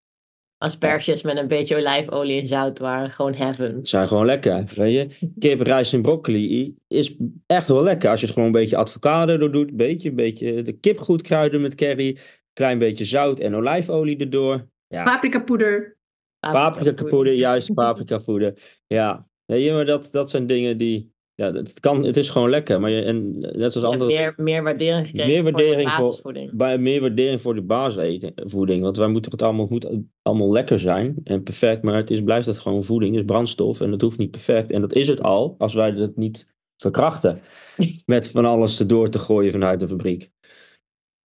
[0.58, 3.86] Asperges met een beetje olijfolie en zout waren gewoon heaven.
[3.86, 4.64] Zijn gewoon lekker.
[4.76, 8.10] Weet je, kip, rijst en broccoli is echt wel lekker.
[8.10, 9.70] Als je het gewoon een beetje avocado door doet.
[9.70, 12.18] Een beetje, een beetje de kip goed kruiden met curry.
[12.54, 14.68] Klein beetje zout en olijfolie erdoor.
[14.88, 15.98] Ja, Paprika poeder.
[16.40, 18.82] Paprika poeder, juist paprika poeder.
[18.88, 21.12] Ja, je, maar dat, dat zijn dingen die.
[21.36, 22.80] Ja, het, kan, het is gewoon lekker.
[22.80, 24.06] Maar je, en net als Je hebt andere.
[24.14, 26.52] meer, meer waardering gekregen Meer waardering voor basisvoeding.
[26.80, 28.82] meer waardering voor de basisvoeding.
[28.82, 29.88] Want wij moeten het allemaal, het moet
[30.22, 31.84] allemaal lekker zijn en perfect.
[31.84, 33.82] Maar het is, blijft het gewoon voeding, is brandstof.
[33.82, 34.72] En dat hoeft niet perfect.
[34.72, 37.42] En dat is het al als wij het niet verkrachten.
[38.06, 40.32] Met van alles erdoor te gooien vanuit de fabriek.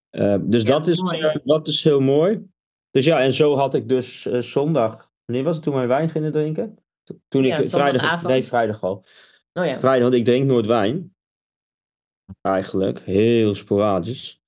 [0.09, 1.19] Eh, dus Ja, dat, is, mooi.
[1.19, 2.45] eh, dat is heel mooi.
[2.91, 5.09] Dus ja, en zo had ik dus eh, zondag.
[5.25, 6.77] Wanneer was het toen wij wijn gingen drinken?
[7.05, 8.23] To- Toen Ja, ik vrijdag.
[8.23, 9.05] Nee, vrijdag al.
[9.53, 9.79] Oh ja.
[9.79, 11.15] Vrijdag, want ik drink nooit wijn.
[12.41, 14.41] Eigenlijk, heel sporadisch.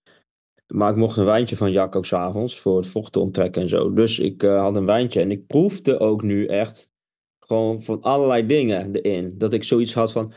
[0.67, 3.93] Maar ik mocht een wijntje van Jacco s'avonds voor het vocht te onttrekken en zo.
[3.93, 6.89] Dus ik eh, had een wijntje en ik proefde ook nu echt
[7.45, 9.37] gewoon van allerlei dingen erin.
[9.37, 10.33] Dat ik zoiets had van,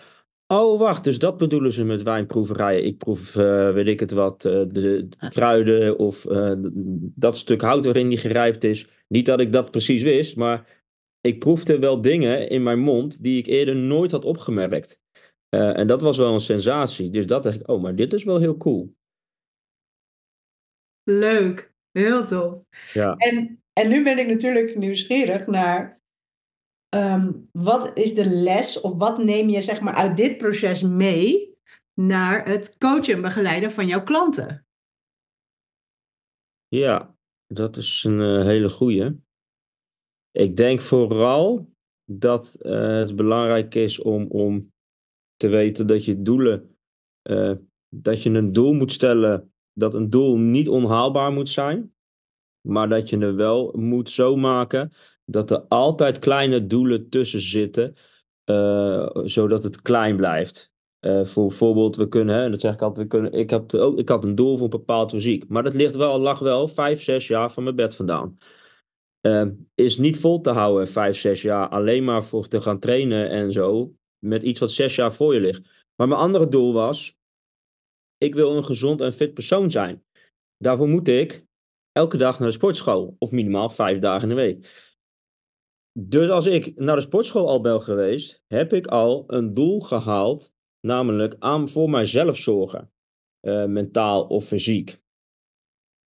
[0.46, 2.84] oh wacht, dus dat bedoelen ze met wijnproeverijen.
[2.84, 4.68] Ik proef, eh, weet ik het wat, eh, de,
[5.08, 6.26] de kruiden of
[7.14, 8.88] dat stuk hout waarin die gerijpt is.
[9.08, 10.79] Niet dat ik dat precies wist, maar
[11.20, 15.00] ik proefde wel dingen in mijn mond die ik eerder nooit had opgemerkt.
[15.48, 17.10] Eh, en dat was wel een sensatie.
[17.10, 18.94] Dus dat dacht ik, oh, maar dit is wel heel cool.
[21.02, 21.72] Leuk.
[21.90, 22.62] Heel tof.
[22.92, 23.16] Ja.
[23.16, 26.00] En, en nu ben ik natuurlijk nieuwsgierig naar
[26.88, 31.58] ehm, wat is de les of wat neem je zeg maar uit dit proces mee
[31.94, 34.66] naar het coachen en begeleiden van jouw klanten?
[36.68, 37.14] Ja,
[37.46, 39.20] dat is een eh, hele goeie.
[40.32, 41.68] Ik denk vooral
[42.04, 44.72] dat eh, het belangrijk is om, om
[45.36, 46.76] te weten dat je doelen,
[47.22, 47.52] eh,
[47.88, 51.94] dat je een doel moet stellen, dat een doel niet onhaalbaar moet zijn,
[52.68, 54.92] maar dat je het wel moet zo maken
[55.24, 57.94] dat er altijd kleine doelen tussen zitten,
[58.44, 60.68] eh, zodat het klein blijft.
[61.22, 64.24] Voor bijvoorbeeld, we kunnen, dat zeg ik altijd, we kunnen, ik, heb ook, ik had
[64.24, 67.52] een doel voor een bepaald fysiek, maar dat ligt wel, lag wel vijf, zes jaar
[67.52, 68.38] van mijn bed vandaan.
[69.20, 73.30] Eh, is niet vol te houden, vijf, zes jaar, alleen maar voor te gaan trainen
[73.30, 75.68] en zo, met iets wat zes jaar voor je ligt.
[75.96, 77.18] Maar mijn andere doel was,
[78.18, 80.04] ik wil een gezond en fit persoon zijn.
[80.56, 81.46] Daarvoor moet ik
[81.92, 84.88] elke dag naar de sportschool, of minimaal vijf dagen in de week.
[85.98, 90.54] Dus als ik naar de sportschool al ben geweest, heb ik al een doel gehaald,
[90.80, 92.92] namelijk aan voor mijzelf zorgen,
[93.40, 94.99] eh, mentaal of fysiek.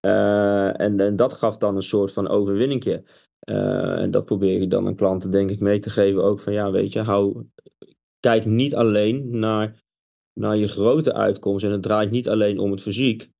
[0.02, 3.04] Eh, en, dat gaf dan een soort van overwinningje.
[3.38, 6.52] Eh, en dat probeer ik dan aan klanten denk ik mee te geven ook van
[6.52, 7.46] ja, weet je, hou,
[8.20, 9.84] kijk niet alleen naar,
[10.32, 13.30] naar je grote uitkomst en het draait niet alleen om het fysiek.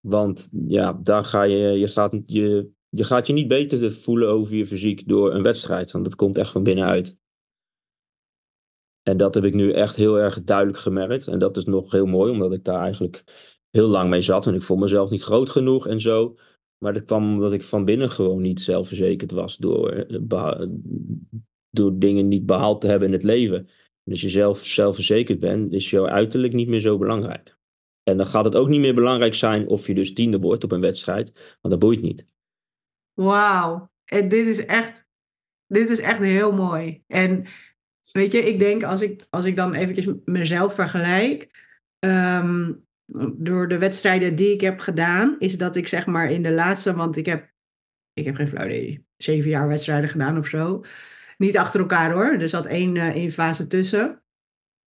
[0.00, 4.56] Want ja, daar ga je, je gaat je, je gaat je niet beter voelen over
[4.56, 7.16] je fysiek door een wedstrijd, want dat komt echt van binnenuit.
[9.02, 11.28] En dat heb ik nu echt heel erg duidelijk gemerkt.
[11.28, 13.24] En dat is nog heel mooi, omdat ik daar eigenlijk
[13.72, 14.46] heel lang mee zat.
[14.46, 16.36] En ik vond mezelf niet groot genoeg en zo.
[16.78, 20.66] Maar dat kwam omdat ik van binnen gewoon niet zelfverzekerd was door, eh,
[21.70, 23.68] door dingen niet behaald te hebben in het leven.
[24.04, 27.56] En als je zelf zelfverzekerd bent, is jouw uiterlijk niet meer zo belangrijk.
[28.02, 30.72] En dan gaat het ook niet meer belangrijk zijn of je dus tiende wordt op
[30.72, 32.26] een wedstrijd, want dat boeit niet.
[33.12, 33.90] Wauw.
[34.04, 35.06] En dit is echt,
[35.66, 37.02] dit is echt heel mooi.
[37.06, 37.46] En
[38.12, 41.50] weet je, ik denk als ik, als ik dan eventjes mezelf vergelijk,
[41.98, 42.72] ehm,
[43.32, 46.94] door de wedstrijden die ik heb gedaan, is dat ik zeg maar in de laatste,
[46.94, 47.50] want ik heb,
[48.12, 50.84] ik heb geen flauw idee, zeven jaar wedstrijden gedaan of zo.
[51.36, 54.22] Niet achter elkaar hoor, er zat één, uh, fase tussen.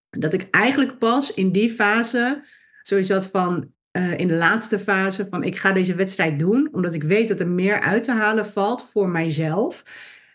[0.09, 2.43] Dat ik eigenlijk pas in die fase
[2.81, 6.93] zoiets had van, uh, in de laatste fase, van ik ga deze wedstrijd doen, omdat
[6.93, 9.83] ik weet dat er meer uit te halen valt voor mijzelf.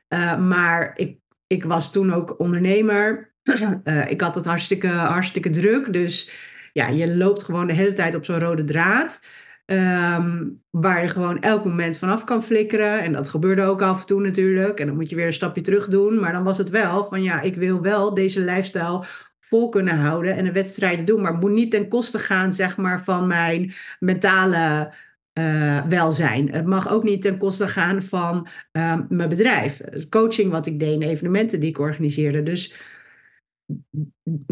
[0.09, 3.33] Uh, maar ik, ik was toen ook ondernemer.
[4.09, 6.31] ik had het hartstikke, hartstikke druk, dus
[6.73, 9.21] ja, je loopt gewoon de hele tijd op zo'n rode draad.
[9.67, 13.03] Um, waar je gewoon elk moment vanaf kan flikkeren.
[13.03, 14.81] En dat gebeurde ook af en toe natuurlijk.
[14.81, 16.21] En dan moet je weer een stapje terug doen.
[16.21, 19.05] Maar dan was het wel van ja, ik wil wel deze lifestyle
[19.41, 21.21] vol kunnen houden en de wedstrijden doen.
[21.21, 24.93] Maar het moet niet ten koste gaan, zeg maar, van mijn mentale
[25.39, 26.53] uh, welzijn.
[26.53, 29.81] Het mag ook niet ten koste gaan van uh, mijn bedrijf.
[30.09, 32.43] Coaching wat ik deed en evenementen die ik organiseerde.
[32.43, 32.75] Dus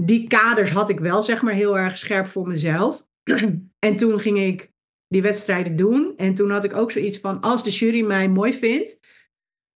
[0.05, 3.07] die kaders had ik wel, zeg maar, heel erg scherp voor mezelf.
[3.87, 4.73] en toen ging ik
[5.09, 6.13] die wedstrijden doen.
[6.17, 8.99] En toen had ik ook zoiets van, als de jury mij mooi vindt,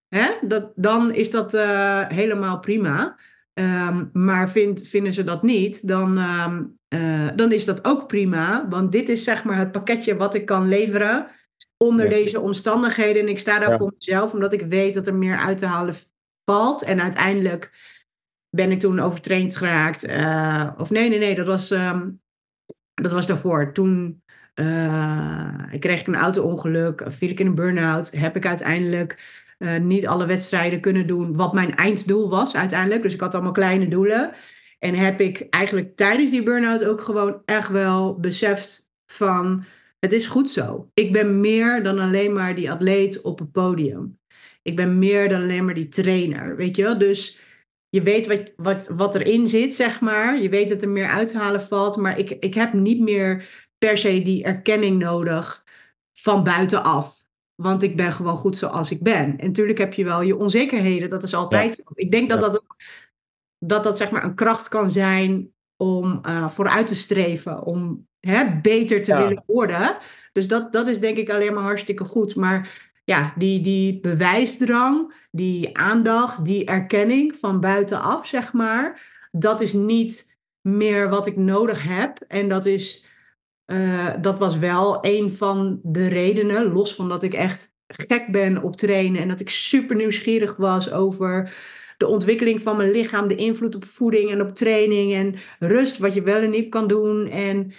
[0.09, 3.19] hè, dat, dan is dat uh, helemaal prima.
[3.55, 8.69] Um, maar vind, vinden ze dat niet, dan, um, uh, dan is dat ook prima.
[8.69, 11.27] Want dit is zeg maar het pakketje wat ik kan leveren
[11.77, 12.11] onder ja.
[12.11, 13.23] deze omstandigheden.
[13.23, 13.77] En ik sta daar ja.
[13.77, 15.95] voor mezelf, omdat ik weet dat er meer uit te halen
[16.45, 16.83] valt.
[16.83, 17.71] En uiteindelijk
[18.57, 20.09] ben ik toen overtraind geraakt.
[20.09, 22.21] Uh, of nee, nee, nee, dat was, um,
[22.95, 23.73] dat was daarvoor.
[23.73, 24.23] Toen
[25.71, 28.11] ik kreeg een auto-ongeluk, viel ik in een burn-out.
[28.11, 33.03] Heb ik uiteindelijk uh, niet alle wedstrijden kunnen doen wat mijn einddoel was uiteindelijk.
[33.03, 34.33] Dus ik had allemaal kleine doelen.
[34.79, 39.65] En heb ik eigenlijk tijdens die burn-out ook gewoon echt wel beseft van...
[39.99, 40.91] Het is goed zo.
[40.95, 44.19] Ik ben meer dan alleen maar die atleet op het podium.
[44.63, 46.99] Ik ben meer dan alleen maar die trainer, weet je wel?
[46.99, 47.41] Dus
[47.93, 50.41] je weet wat, wat, wat erin zit, zeg maar.
[50.41, 51.97] Je weet dat er meer uit te halen valt.
[51.97, 55.65] Maar ik, ik heb niet meer per se die erkenning nodig
[56.13, 57.25] van buitenaf.
[57.55, 59.39] Want ik ben gewoon goed zoals ik ben.
[59.39, 61.93] En natuurlijk heb je wel je onzekerheden, dat is altijd ja.
[61.95, 62.47] Ik denk dat ja.
[62.47, 62.77] dat ook
[63.59, 68.61] dat dat zeg maar een kracht kan zijn om uh, vooruit te streven, om hè,
[68.61, 69.19] beter te ja.
[69.19, 69.97] willen worden.
[70.33, 72.35] Dus dat, dat is denk ik alleen maar hartstikke goed.
[72.35, 79.73] Maar ja, die, die bewijsdrang, die aandacht, die erkenning van buitenaf, zeg maar, dat is
[79.73, 82.19] niet meer wat ik nodig heb.
[82.29, 83.11] En dat is
[83.67, 88.63] uh, dat was wel een van de redenen, los van dat ik echt gek ben
[88.63, 91.55] op trainen en dat ik super nieuwsgierig was over
[91.97, 96.15] de ontwikkeling van mijn lichaam, de invloed op voeding en op training en rust, wat
[96.15, 97.73] je wel en niet kan doen en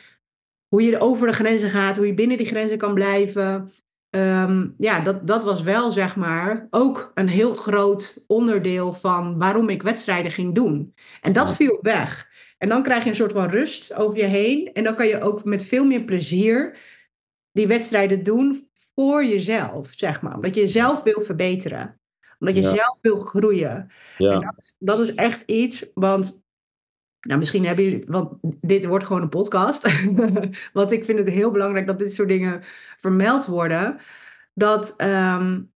[0.68, 3.72] hoe je over de grenzen gaat, hoe je binnen die grenzen kan blijven.
[4.16, 9.70] Um, ja, dat, dat was wel zeg maar ook een heel groot onderdeel van waarom
[9.70, 10.94] ik wedstrijden ging doen.
[11.22, 12.28] En dat viel weg.
[12.58, 14.74] En dan krijg je een soort van rust over je heen.
[14.74, 16.78] En dan kan je ook met veel meer plezier
[17.52, 20.36] die wedstrijden doen voor jezelf, zeg maar.
[20.36, 22.00] Omdat je jezelf wil verbeteren.
[22.40, 22.70] Omdat je ja.
[22.70, 23.92] zelf wil groeien.
[24.18, 24.32] Ja.
[24.32, 26.43] En dat, dat is echt iets, want
[27.24, 29.88] nou, misschien hebben jullie, want dit wordt gewoon een podcast.
[30.74, 32.62] want ik vind het heel belangrijk dat dit soort dingen
[32.98, 34.00] vermeld worden.
[34.54, 35.72] Dat, um,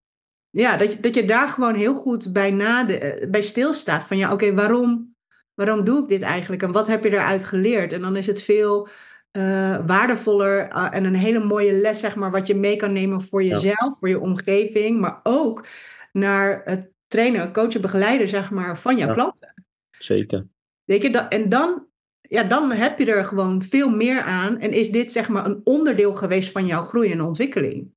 [0.50, 4.04] ja, dat, je, dat je daar gewoon heel goed bij, nade, bij stilstaat.
[4.04, 5.16] Van ja, oké, okay, waarom
[5.58, 7.94] waarom doe ik dit eigenlijk en wat heb je eruit geleerd?
[7.94, 8.88] En dan is het veel
[9.32, 13.22] uh, waardevoller uh, en een hele mooie les, zeg maar, wat je mee kan nemen
[13.22, 13.96] voor jezelf, ja.
[14.00, 15.66] voor je omgeving, maar ook
[16.12, 19.14] naar het trainen, coachen, begeleiden, zeg maar, van jouw ja.
[19.14, 19.54] klanten.
[20.00, 20.46] Zeker.
[20.88, 21.86] Weet je, dat, en dan,
[22.22, 25.62] ja, dan heb je er gewoon veel meer aan en is dit, zeg maar, een
[25.64, 27.92] onderdeel geweest van jouw groei en ontwikkeling.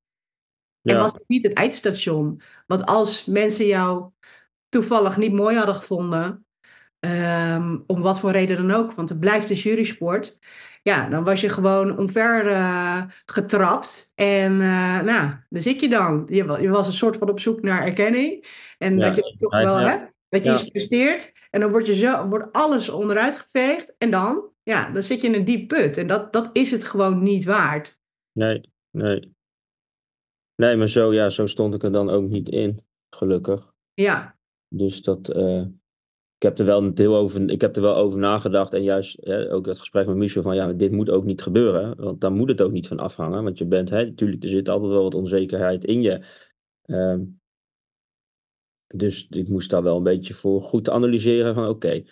[0.81, 0.95] Ja.
[0.95, 2.41] En was het niet het eindstation.
[2.67, 4.11] Want als mensen jou
[4.69, 6.45] toevallig niet mooi hadden gevonden,
[7.07, 10.39] Um, om wat voor reden dan ook, want het blijft een jurysport.
[10.83, 14.13] Ja, dan was je gewoon omver uh, getrapt.
[14.15, 16.27] En uh, nou, daar zit je dan.
[16.29, 18.47] Je, je, was een soort van op zoek naar erkenning.
[18.79, 19.89] En ja, dat je toch wel, ja.
[19.89, 20.57] hè, dat je ja.
[20.57, 21.33] iets presteert.
[21.51, 23.95] En dan wordt, je zo, wordt alles onderuit geveegd.
[23.99, 25.97] En dan, ja, dan zit je in een diep put.
[25.97, 27.99] En dat, dat is het gewoon niet waard.
[28.33, 29.35] Nee, nee.
[30.55, 32.85] Nee, maar zo, ja, zo stond ik er dan ook niet in,
[33.17, 33.73] gelukkig.
[33.95, 34.39] Ja.
[34.69, 35.61] Dus dat, uh,
[36.37, 38.73] ik heb er wel deel over, ik heb er wel over nagedacht.
[38.73, 41.97] En juist hè, ook dat gesprek met Michel van ja, dit moet ook niet gebeuren.
[41.97, 43.45] Want daar moet het ook niet van afhangen.
[43.45, 46.25] Want je bent, hè, natuurlijk, er zit altijd wel wat onzekerheid in je.
[46.87, 47.40] Um,
[48.95, 52.03] dus ik moest daar wel een beetje voor goed analyseren van oké,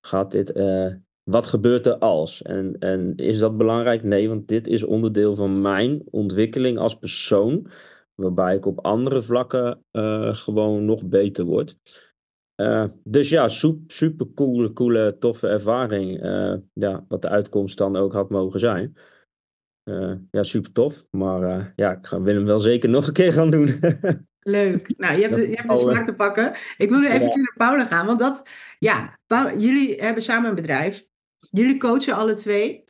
[0.00, 2.42] gaat dit, uh, wat gebeurt er als?
[2.42, 4.02] En, en is dat belangrijk?
[4.02, 7.66] Nee, want dit is onderdeel van mijn ontwikkeling als persoon.
[8.14, 11.76] Waarbij ik op andere vlakken uh, gewoon nog beter word.
[12.56, 13.48] Uh, dus ja,
[13.86, 16.22] super coole, coole, toffe ervaring.
[16.72, 18.96] Ja, wat de uitkomst dan ook had mogen zijn.
[20.30, 21.06] ja, super tof.
[21.10, 23.68] Maar ja, ik ga, wil hem wel zeker nog een keer gaan doen.
[24.46, 24.94] Leuk.
[24.96, 26.54] Nou, je hebt, de, je hebt de smaak te pakken.
[26.76, 29.18] Ik wil nu even naar Paula gaan, want dat, ja,
[29.58, 31.06] jullie hebben samen een bedrijf.
[31.50, 32.84] Jullie coachen alle twee.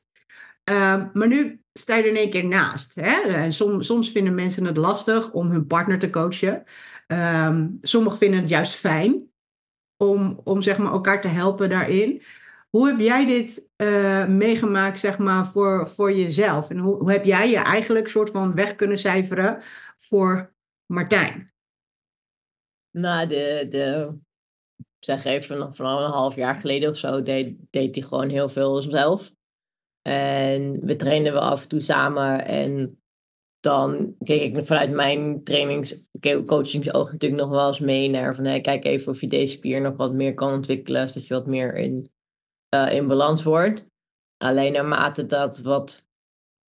[0.65, 2.95] Ehm, maar nu sta je er in één keer naast.
[2.95, 3.21] Hè?
[3.21, 6.65] En soms, soms vinden mensen het lastig om hun partner te coachen.
[7.07, 9.31] Um, sommigen vinden het juist fijn
[9.97, 12.23] om, om zeg maar, elkaar te helpen daarin.
[12.71, 16.71] Hoe heb jij dit uh, meegemaakt zeg maar, voor, voor jezelf?
[16.71, 19.63] En hoe, hoe heb jij je eigenlijk soort van weg kunnen cijferen
[19.97, 20.55] voor
[20.87, 21.55] Martijn?
[22.91, 24.17] Nou, de, de,
[24.99, 28.83] zeg even, vanaf een half jaar geleden of zo deed, deed hij gewoon heel veel
[28.83, 29.33] zelf.
[30.03, 32.45] En we trainden wel af en toe samen.
[32.45, 33.01] En
[33.61, 36.07] dan keek ik vanuit mijn trainings,
[36.47, 39.81] coachingsoog natuurlijk nog wel eens mee naar van hey, kijk even of je deze spier
[39.81, 42.11] nog wat meer kan ontwikkelen, zodat je wat meer in,
[42.75, 43.87] uh, in balans wordt.
[44.37, 46.09] Alleen naarmate dat wat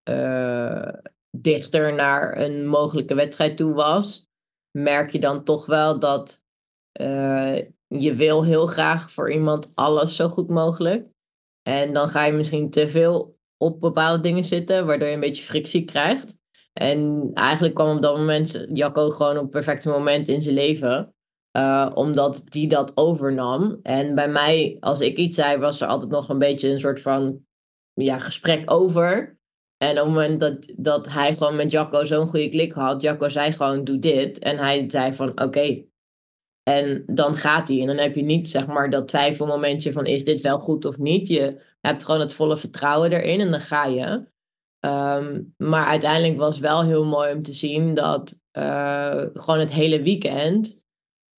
[0.09, 0.93] uh,
[1.41, 4.27] dichter naar een mogelijke wedstrijd toe was,
[4.71, 6.43] merk je dan toch wel dat
[7.01, 7.55] uh,
[7.87, 11.07] je wil heel graag voor iemand alles zo goed mogelijk.
[11.61, 15.43] En dan ga je misschien te veel op bepaalde dingen zitten, waardoor je een beetje
[15.43, 16.37] frictie krijgt.
[16.73, 21.15] En eigenlijk kwam op dat moment Jacco gewoon op het perfecte moment in zijn leven.
[21.57, 23.79] Uh, omdat die dat overnam.
[23.81, 27.01] En bij mij, als ik iets zei, was er altijd nog een beetje een soort
[27.01, 27.45] van
[27.93, 29.36] ja, gesprek over.
[29.77, 33.29] En op het moment dat, dat hij gewoon met Jacco zo'n goede klik had, Jacco
[33.29, 34.39] zei gewoon doe dit.
[34.39, 35.83] En hij zei van oké.
[36.63, 37.81] En dan gaat hij.
[37.81, 40.97] En dan heb je niet zeg maar dat twijfelmomentje van is dit wel goed of
[40.97, 41.27] niet.
[41.27, 44.27] Je hebt gewoon het volle vertrouwen erin en dan ga je.
[44.79, 50.01] Ehm, maar uiteindelijk was wel heel mooi om te zien dat uh, gewoon het hele
[50.01, 50.81] weekend.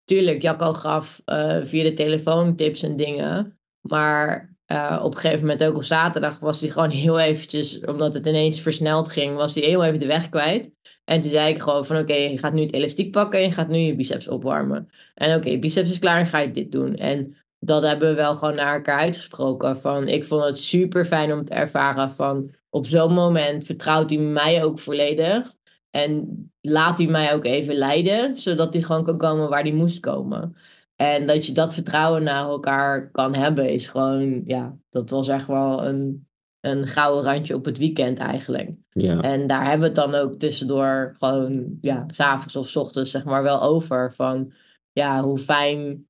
[0.04, 3.58] Tuurlijk, Jacco gaf uh, via de telefoon tips en dingen.
[3.88, 8.14] Maar uh, op een gegeven moment ook op zaterdag was hij gewoon heel eventjes, omdat
[8.14, 10.70] het ineens versneld ging, was hij heel even de weg kwijt.
[11.04, 13.52] En toen zei ik gewoon van oké, je gaat nu het elastiek pakken en je
[13.52, 14.88] gaat nu je biceps opwarmen.
[15.14, 16.96] En oké, biceps is klaar en ga je dit doen.
[16.96, 19.78] En dat hebben we wel gewoon naar elkaar uitgesproken.
[19.78, 24.18] Van ik vond het super fijn om te ervaren van op zo'n moment vertrouwt hij
[24.18, 25.54] mij ook volledig.
[25.90, 30.00] En laat hij mij ook even leiden, zodat hij gewoon kan komen waar hij moest
[30.00, 30.56] komen.
[31.00, 35.46] En dat je dat vertrouwen naar elkaar kan hebben, is gewoon, ja, dat was echt
[35.46, 36.26] wel een,
[36.60, 38.70] een gouden randje op het weekend eigenlijk.
[38.90, 39.20] Ja.
[39.20, 43.24] En daar hebben we het dan ook tussendoor gewoon, ja, s'avonds of s ochtends zeg
[43.24, 44.12] maar wel over.
[44.12, 44.52] Van,
[44.92, 46.06] ja, hoe fijn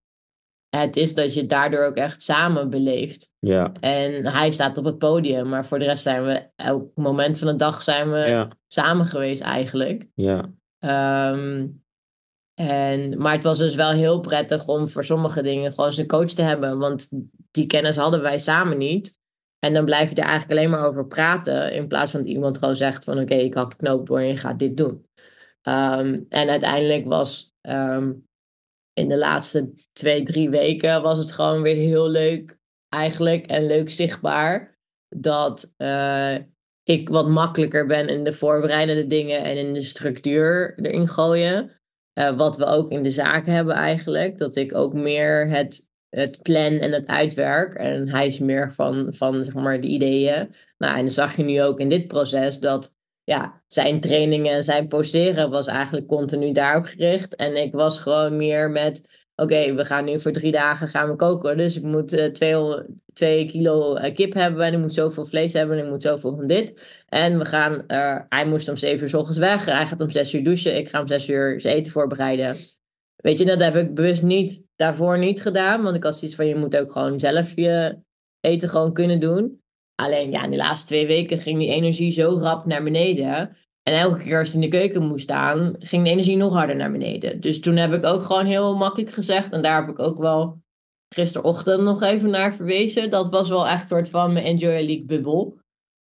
[0.69, 3.33] het is dat je het daardoor ook echt samen beleeft.
[3.39, 3.73] Ja.
[3.81, 7.49] En hij staat op het podium, maar voor de rest zijn we elk moment van
[7.49, 10.07] de dag zijn we samen geweest eigenlijk.
[10.15, 10.51] Ja.
[11.33, 11.83] Um,
[12.59, 16.31] en, maar het was dus wel heel prettig om voor sommige dingen gewoon zijn coach
[16.31, 17.09] te hebben, want
[17.51, 19.17] die kennis hadden wij samen niet.
[19.59, 22.59] En dan blijf je er eigenlijk alleen maar over praten, in plaats van dat iemand
[22.59, 25.07] gewoon zegt van oké, ik had de knoop door en je gaat dit doen.
[25.63, 28.27] Um, en uiteindelijk was um,
[28.93, 33.91] in de laatste twee, drie weken was het gewoon weer heel leuk eigenlijk en leuk
[33.91, 34.79] zichtbaar
[35.09, 36.37] dat uh,
[36.83, 41.78] ik wat makkelijker ben in de voorbereidende dingen en in de structuur erin gooien.
[42.19, 44.39] Uh, wat we ook in de zaken hebben eigenlijk.
[44.39, 47.75] Dat ik ook meer het, het plan en het uitwerk.
[47.75, 50.55] En hij is meer van, van zeg maar de ideeën.
[50.79, 54.65] Nou, en dan zag je nu ook in dit proces dat ja, zijn trainingen en
[54.65, 57.37] zijn posteren was eigenlijk continu daarop gericht.
[57.37, 59.09] En ik was gewoon meer met,
[59.43, 61.57] oké, we gaan nu voor drie dagen gaan we koken.
[61.57, 62.25] Dus ik moet uh,
[63.13, 66.37] twee, kilo uh, kip hebben en ik moet zoveel vlees hebben en ik moet zoveel
[66.37, 66.81] van dit.
[67.09, 69.65] En we gaan, uh, hij moest om zeven uur s ochtends weg.
[69.65, 70.77] Hij gaat om zes uur douchen.
[70.77, 72.57] Ik ga om zes uur zijn eten voorbereiden.
[73.17, 75.83] Weet je, dat heb ik bewust niet, daarvoor niet gedaan.
[75.83, 77.99] Want ik had zoiets van, je moet ook gewoon zelf je
[78.41, 79.61] eten gewoon kunnen doen.
[79.95, 83.57] Alleen ja, in de laatste twee weken ging die energie zo rap naar beneden.
[83.89, 86.77] En elke keer als hij in de keuken moest staan, ging de energie nog harder
[86.77, 87.41] naar beneden.
[87.41, 89.53] Dus toen heb ik ook gewoon heel makkelijk gezegd.
[89.53, 90.63] En daar heb ik ook wel
[91.15, 93.11] gisterochtend nog even naar verwezen.
[93.11, 95.59] Dat was wel echt een soort van mijn Enjoy League bubbel.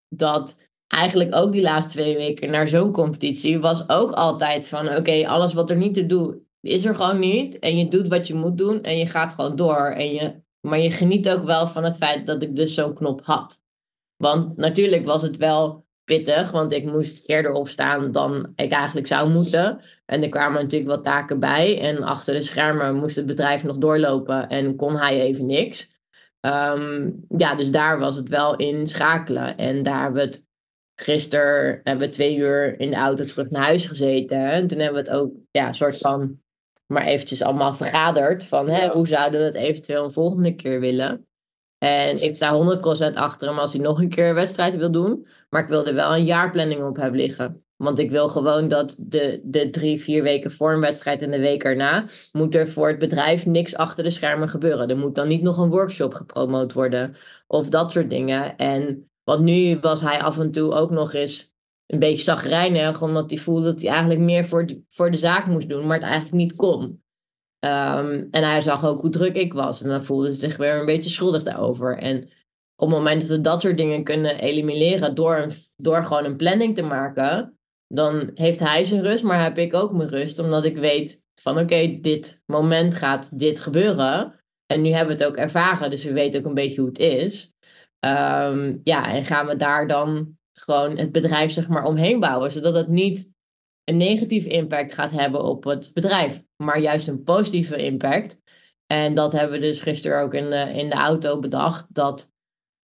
[0.09, 0.57] Dat
[0.87, 5.53] eigenlijk ook die laatste twee weken naar zo'n competitie was ook altijd van oké, alles
[5.53, 7.59] wat er niet te doen is er gewoon niet.
[7.59, 9.87] En je doet wat je moet doen en je gaat gewoon door.
[9.87, 13.25] En je, maar je geniet ook wel van het feit dat ik dus zo'n knop
[13.25, 13.63] had.
[14.17, 19.31] Want natuurlijk was het wel pittig, want ik moest eerder opstaan dan ik eigenlijk zou
[19.31, 19.81] moeten.
[20.07, 21.81] En er kwamen natuurlijk wat taken bij.
[21.81, 25.95] En achter de schermen moest het bedrijf nog doorlopen en kon hij even niks.
[26.41, 29.57] Ehm, ja, dus daar was het wel in schakelen.
[29.57, 30.45] En daar hebben we het
[30.95, 34.51] gisteren hebben we twee uur in de auto terug naar huis gezeten.
[34.51, 36.41] En toen hebben we het ook, ja, soort van,
[36.87, 38.45] maar eventjes allemaal vergaderd.
[38.45, 41.27] Van, hè, hoe zouden we het eventueel een volgende keer willen?
[41.79, 45.27] En ik sta 100% achter hem als hij nog een keer een wedstrijd wil doen.
[45.49, 47.67] Maar ik wil er wel een jaarplanning op hebben liggen.
[47.77, 51.39] Want ik wil gewoon dat de, de drie, vier weken voor een wedstrijd en de
[51.39, 52.05] week erna...
[52.33, 54.89] moet er voor het bedrijf niks achter de schermen gebeuren.
[54.89, 57.17] Er moet dan niet nog een workshop gepromoot worden.
[57.47, 58.57] Of dat soort dingen.
[58.57, 61.55] En wat nu was hij af en toe ook nog eens
[61.87, 63.03] een beetje zagrijnig.
[63.03, 65.87] Omdat hij voelde dat hij eigenlijk meer voor de, voor de zaak moest doen.
[65.87, 67.03] Maar het eigenlijk niet kon.
[67.59, 69.83] Ehm, en hij zag ook hoe druk ik was.
[69.83, 71.99] En dan voelde ze zich weer een beetje schuldig daarover.
[71.99, 72.29] En
[72.77, 75.47] op het moment dat we dat soort dingen kunnen elimineren door,
[75.77, 77.59] door gewoon een planning te maken,
[77.89, 80.39] dan heeft hij zijn rust, maar heb ik ook mijn rust.
[80.39, 84.35] Omdat ik weet van oké, dit moment gaat dit gebeuren.
[84.67, 86.99] En nu hebben we het ook ervaren, dus we weten ook een beetje hoe het
[86.99, 87.53] is.
[87.99, 92.75] Ehm, ja, en gaan we daar dan gewoon het bedrijf zeg maar omheen bouwen, zodat
[92.75, 93.35] het niet
[93.85, 98.41] een negatieve impact gaat hebben op het bedrijf, maar juist een positieve impact.
[98.87, 101.95] En dat hebben we dus gisteren ook in de, in de auto bedacht.
[101.95, 102.33] Dat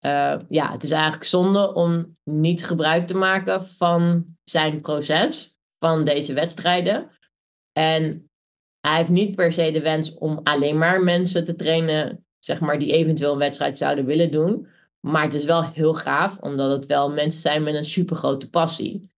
[0.07, 6.05] uh, ja, het is eigenlijk zonde om niet gebruik te maken van zijn proces, van
[6.05, 7.11] deze wedstrijden.
[7.73, 8.31] En
[8.81, 12.79] hij heeft niet per se de wens om alleen maar mensen te trainen, zeg maar,
[12.79, 14.67] die eventueel een wedstrijd zouden willen doen.
[15.01, 19.11] Maar het is wel heel gaaf, omdat het wel mensen zijn met een supergrote passie.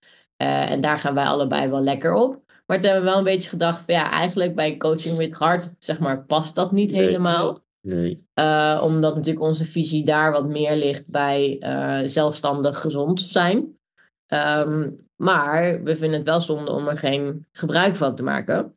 [0.42, 2.42] Uh, en daar gaan wij allebei wel lekker op.
[2.66, 5.74] Maar toen hebben we wel een beetje gedacht van ja, eigenlijk bij Coaching with Heart,
[5.78, 7.63] zeg maar, past dat niet helemaal.
[7.84, 8.26] Nee.
[8.34, 13.78] Uh, omdat natuurlijk onze visie daar wat meer ligt bij uh, zelfstandig gezond zijn.
[14.28, 18.76] Um, maar we vinden het wel zonde om er geen gebruik van te maken.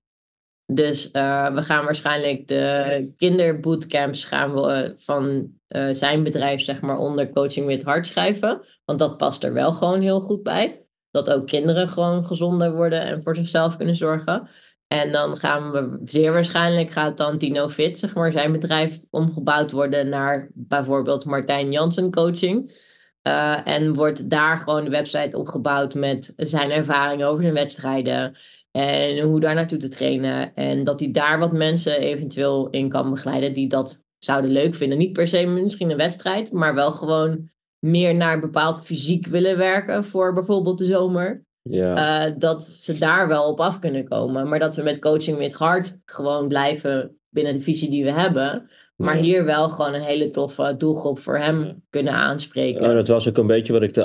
[0.66, 4.52] Dus uh, we gaan waarschijnlijk de kinderbootcamps gaan
[4.98, 5.52] van
[5.92, 8.62] zijn bedrijf zeg maar onder Coaching with Heart schrijven.
[8.86, 10.86] Want dat past er wel gewoon heel goed bij.
[11.12, 14.50] Dat ook kinderen gewoon gezonder worden en voor zichzelf kunnen zorgen.
[14.88, 19.72] En dan gaan we zeer waarschijnlijk gaat dan Tino Fit, zeg maar, zijn bedrijf omgebouwd
[19.72, 22.86] worden naar bijvoorbeeld Martijn Jansen coaching.
[23.28, 28.38] Uh, en wordt daar gewoon de website opgebouwd met zijn ervaring over de wedstrijden.
[28.72, 30.54] En hoe daar naartoe te trainen.
[30.54, 34.98] En dat hij daar wat mensen eventueel in kan begeleiden die dat zouden leuk vinden.
[34.98, 40.06] Niet per se misschien een wedstrijd, maar wel gewoon meer naar bepaald fysiek willen werken
[40.06, 41.46] voor bijvoorbeeld de zomer.
[41.70, 42.28] Ja.
[42.28, 44.50] Uh, dat ze daar wel op af kunnen komen.
[44.50, 48.70] Maar dat we met coaching met hart gewoon blijven binnen de visie die we hebben.
[48.96, 49.24] Maar Ja.
[49.24, 51.76] hier wel gewoon een hele toffe doelgroep voor hem Ja.
[51.90, 52.82] kunnen aanspreken.
[52.82, 54.02] Ja, dat was ook een beetje wat ik de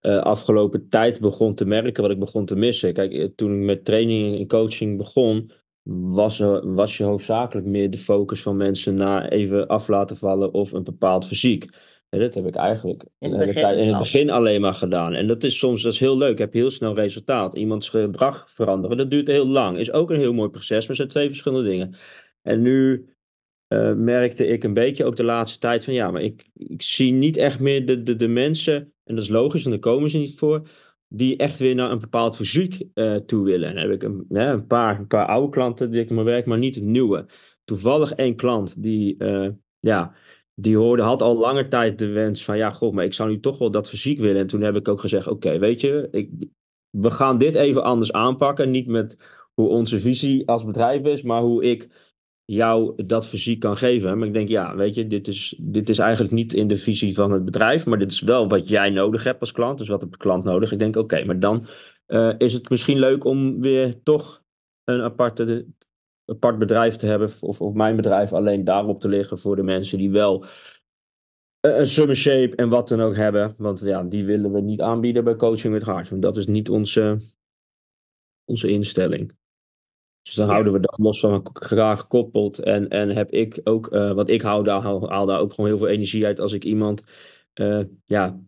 [0.00, 2.92] eh, afgelopen tijd begon te merken, wat ik begon te missen.
[2.92, 5.50] Kijk, eh, toen ik met training en coaching begon,
[5.92, 10.52] was, er, was je hoofdzakelijk meer de focus van mensen naar even af laten vallen
[10.52, 11.68] of een bepaald fysiek.
[12.10, 15.14] En dat heb ik eigenlijk In het begin in het alleen maar gedaan.
[15.14, 16.38] En dat is soms dat is heel leuk.
[16.38, 17.56] Heb je heel snel resultaat.
[17.56, 18.96] Iemands gedrag veranderen.
[18.96, 19.78] Dat duurt heel lang.
[19.78, 21.94] Is ook een heel mooi proces, maar het zijn twee verschillende dingen.
[22.42, 23.08] En nu
[23.66, 27.12] eh, merkte ik een beetje ook de laatste tijd van ja, maar ik, ik zie
[27.12, 30.18] niet echt meer de, de, de mensen, en dat is logisch, en daar komen ze
[30.18, 30.68] niet voor,
[31.08, 33.68] die echt weer naar een bepaald fysiek eh, toe willen.
[33.68, 36.24] En dan heb ik een, hè, een, paar, een paar oude klanten die ik maar
[36.24, 37.26] werk, maar niet het nieuwe.
[37.64, 39.48] Toevallig één klant die, eh,
[39.80, 40.14] ja,
[40.60, 43.40] die hoorde, had al lange tijd de wens van ja, god, maar ik zou nu
[43.40, 44.40] toch wel dat fysiek willen.
[44.40, 46.30] En toen heb ik ook gezegd, oké, weet je, ik,
[46.90, 48.70] we gaan dit even anders aanpakken.
[48.70, 49.16] Niet met
[49.54, 51.88] hoe onze visie als bedrijf is, maar hoe ik
[52.44, 54.18] jou dat fysiek kan geven.
[54.18, 57.14] Maar ik denk, ja, weet je, dit is, dit is eigenlijk niet in de visie
[57.14, 59.78] van het bedrijf, maar dit is wel wat jij nodig hebt als klant.
[59.78, 60.72] Dus wat heeft de klant nodig?
[60.72, 61.66] Ik denk, oké, maar dan
[62.06, 64.42] eh, is het misschien leuk om weer toch
[64.84, 65.66] een aparte,
[66.30, 69.98] apart bedrijf te hebben, of, of mijn bedrijf alleen daarop te liggen voor de mensen
[69.98, 70.44] die wel
[71.60, 73.54] eh, een summer shape en wat dan ook hebben.
[73.58, 76.08] Want ja, die willen we niet aanbieden bij Coaching with Heart.
[76.08, 77.18] Want dat is niet onze,
[78.44, 79.38] onze instelling.
[80.22, 80.52] Dus dan Ja.
[80.52, 82.58] houden we dat los van elkaar gekoppeld.
[82.58, 85.78] En, en heb ik ook, eh, wat ik hou, daar haal, daar ook gewoon heel
[85.78, 87.04] veel energie uit als ik iemand,
[87.52, 88.40] eh, ja,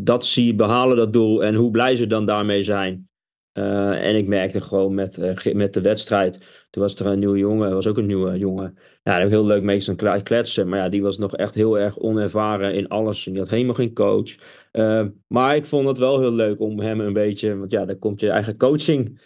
[0.00, 1.44] dat zie behalen, dat doel.
[1.44, 3.09] En hoe blij ze dan daarmee zijn.
[3.52, 6.38] Eh, en ik merkte gewoon met, eh, met de wedstrijd,
[6.70, 8.72] toen was er een nieuwe jongen, was ook een nieuwe jongen.
[8.76, 10.68] Ja, daar heb ik heel leuk mee staan kletsen.
[10.68, 13.26] Maar ja, die was nog echt heel erg onervaren in alles.
[13.26, 14.36] En die had helemaal geen coach.
[14.72, 17.98] Eh, maar ik vond het wel heel leuk om hem een beetje, want ja, dan
[17.98, 19.18] komt je eigen coaching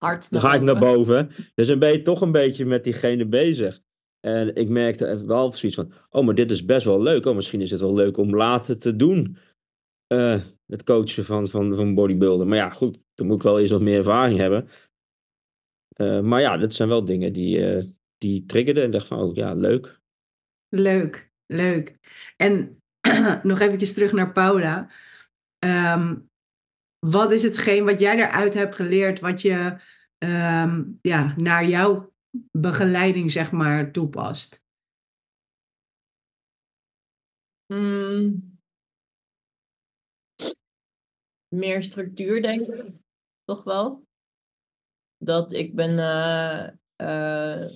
[0.00, 1.30] Hard dan ga ik naar boven.
[1.54, 3.80] Dus dan ben je toch een beetje met diegene bezig.
[4.20, 7.26] En ik merkte even wel zoiets van: oh, maar dit is best wel leuk.
[7.26, 9.36] Oh, misschien is het wel leuk om later te doen.
[10.10, 12.46] Eh, het coachen van, van, van bodybuilder.
[12.46, 14.68] Maar ja, goed, dan moet ik wel eens wat meer ervaring hebben.
[15.88, 17.84] Eh, maar ja, dat zijn wel dingen die, eh,
[18.18, 18.84] die triggerden.
[18.84, 20.00] En dacht van: oh ja, leuk.
[20.68, 21.98] Leuk, leuk.
[22.36, 22.82] En
[23.42, 24.90] nog eventjes terug naar Paula.
[25.58, 26.16] Ehm,
[26.98, 29.76] wat is hetgeen wat jij eruit hebt geleerd, wat je
[30.18, 32.12] ehm, ja, naar jouw
[32.50, 34.64] begeleiding, zeg maar, toepast?
[37.66, 38.49] Hmm.
[41.54, 42.84] Meer structuur, denk ik.
[43.44, 44.02] Toch wel.
[45.16, 46.66] Dat ik ben, uh,
[47.08, 47.68] uh,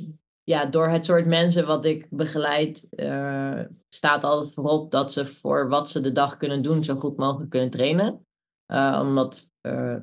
[0.42, 5.68] ja, door het soort mensen wat ik begeleid, uh, staat altijd voorop dat ze voor
[5.68, 8.26] wat ze de dag kunnen doen, zo goed mogelijk kunnen trainen.
[9.00, 9.52] omdat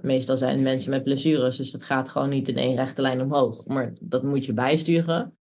[0.02, 3.66] meestal zijn mensen met blessures, dus dat gaat gewoon niet in één rechte lijn omhoog.
[3.66, 5.38] Maar dat moet je bijsturen.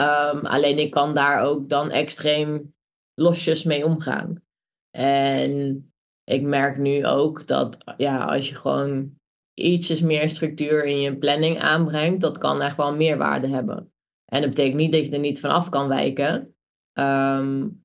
[0.00, 2.74] Um, alleen ik kan daar ook dan extreem
[3.14, 4.42] losjes mee omgaan.
[4.90, 5.91] En
[6.32, 9.14] ik merk nu ook dat ja, als je gewoon
[9.54, 13.92] ietsjes meer structuur in je planning aanbrengt, dat kan echt wel meerwaarde hebben.
[14.24, 16.54] En dat betekent niet dat je er niet van af kan wijken.
[16.98, 17.84] Um,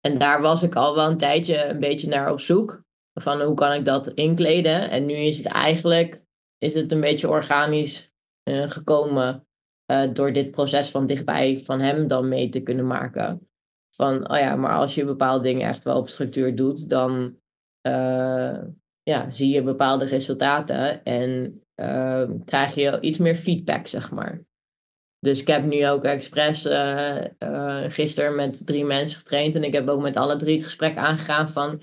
[0.00, 2.82] en daar was ik al wel een tijdje een beetje naar op zoek.
[3.20, 4.90] Van hoe kan ik dat inkleden?
[4.90, 6.24] En nu is het eigenlijk
[6.58, 8.12] is het een beetje organisch
[8.48, 9.46] uh, gekomen
[9.92, 13.48] uh, door dit proces van dichtbij van hem dan mee te kunnen maken.
[13.96, 17.38] Van, oh ja, maar als je bepaalde dingen echt wel op structuur doet, dan
[17.88, 18.58] uh,
[19.02, 24.44] ja, zie je bepaalde resultaten en uh, krijg je iets meer feedback, zeg maar.
[25.18, 27.24] Dus ik heb nu ook expres uh,
[27.88, 31.48] gisteren met drie mensen getraind en ik heb ook met alle drie het gesprek aangegaan
[31.48, 31.82] van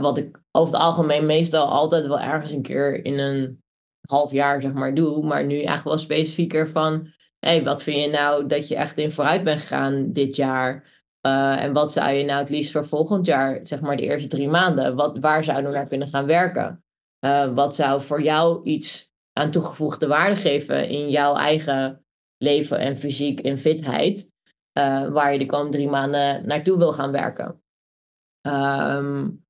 [0.00, 3.62] wat ik over het algemeen meestal altijd wel ergens een keer in een
[4.08, 5.26] half jaar, zeg maar, doe.
[5.26, 9.12] Maar nu echt wel specifieker van hey, wat vind je nou dat je echt in
[9.12, 10.95] vooruit bent gegaan dit jaar?
[11.26, 14.28] Uh, en wat zou je nou het liefst voor volgend jaar, zeg maar de eerste
[14.28, 16.84] drie maanden, wat, waar zouden we naar kunnen gaan werken?
[17.24, 22.04] Uh, wat zou voor jou iets aan toegevoegde waarde geven in jouw eigen
[22.36, 24.30] leven en fysiek en fitheid,
[24.78, 27.62] uh, waar je de komende drie maanden naartoe wil gaan werken?
[28.48, 29.44] Um,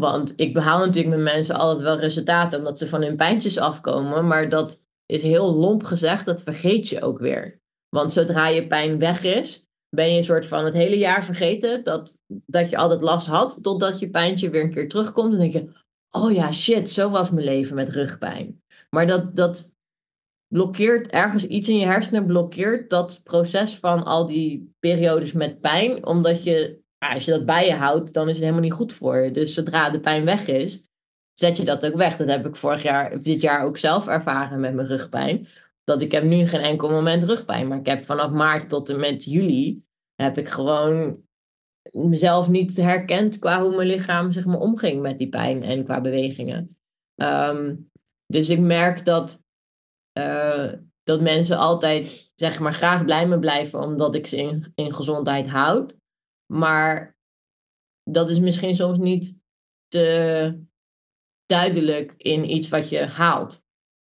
[0.00, 4.26] want ik behaal natuurlijk met mensen altijd wel resultaten omdat ze van hun pijntjes afkomen,
[4.26, 7.60] maar dat is heel lomp gezegd, dat vergeet je ook weer.
[7.88, 11.84] Want zodra je pijn weg is, ben je een soort van het hele jaar vergeten
[11.84, 12.16] dat,
[12.46, 15.70] dat je altijd last had, totdat je pijntje weer een keer terugkomt en denk je,
[16.10, 18.62] oh ja, shit, zo was mijn leven met rugpijn.
[18.90, 19.72] Maar dat, dat
[20.48, 26.06] blokkeert ergens iets in je hersenen, blokkeert dat proces van al die periodes met pijn,
[26.06, 29.16] omdat je, als je dat bij je houdt, dan is het helemaal niet goed voor
[29.16, 29.30] je.
[29.30, 30.86] Dus zodra de pijn weg is,
[31.32, 32.16] zet je dat ook weg.
[32.16, 35.48] Dat heb ik vorig jaar, dit jaar ook zelf ervaren met mijn rugpijn.
[35.88, 37.68] Dat ik heb nu geen enkel moment rugpijn.
[37.68, 39.82] Maar ik heb vanaf maart tot en met juli
[40.14, 41.22] heb ik gewoon
[41.90, 46.78] mezelf niet herkend qua hoe mijn lichaam zeg omging met die pijn en qua bewegingen.
[47.14, 47.76] Ehm,
[48.26, 49.44] dus ik merk dat,
[50.18, 50.72] uh,
[51.02, 55.46] dat mensen altijd zeg maar, graag blij me blijven omdat ik ze in, in gezondheid
[55.46, 55.94] houd.
[56.52, 57.16] Maar
[58.02, 59.38] dat is misschien soms niet
[59.86, 60.66] te
[61.46, 63.66] duidelijk in iets wat je haalt.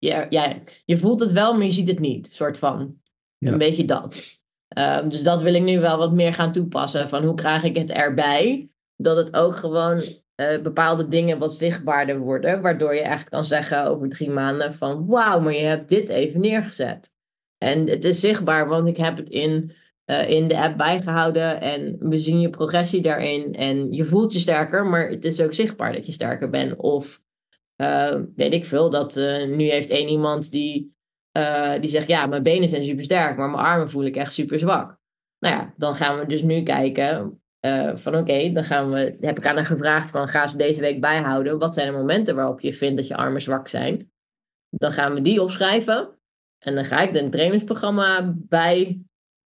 [0.05, 3.03] Je, ja, je voelt het wel, maar je ziet het niet, soort van.
[3.39, 4.43] Een beetje dat.
[4.79, 7.09] Um, dus dat wil ik nu wel wat meer gaan toepassen.
[7.09, 8.69] Van hoe krijg ik het erbij?
[8.97, 12.63] Dat het ook gewoon uh, bepaalde dingen wat zichtbaarder worden.
[12.63, 15.07] Waardoor je echt kan zeggen over drie maanden van...
[15.07, 17.15] Wauw, maar je hebt dit even neergezet.
[17.59, 19.73] En het is zichtbaar, want ik heb het in,
[20.07, 21.61] uh, in de app bijgehouden.
[21.61, 23.55] En we zien je progressie daarin.
[23.55, 26.77] En je voelt je sterker, maar het is ook zichtbaar dat je sterker bent.
[26.77, 27.23] Of
[27.77, 30.97] uh, weet ik veel, dat uh, nu heeft één iemand die,
[31.39, 34.33] uh, die zegt, ja, mijn benen zijn super sterk, maar mijn armen voel ik echt
[34.33, 34.99] super zwak.
[35.39, 37.39] Nou ja, dan gaan we dus nu kijken
[37.95, 41.01] van oké, dan gaan we, heb ik aan haar gevraagd van, ga ze deze week
[41.01, 41.59] bijhouden.
[41.59, 44.12] Wat zijn de momenten waarop je vindt dat je armen zwak zijn?
[44.68, 46.18] Dan gaan we die opschrijven.
[46.59, 49.01] En dan ga ik een trainingsprogramma bij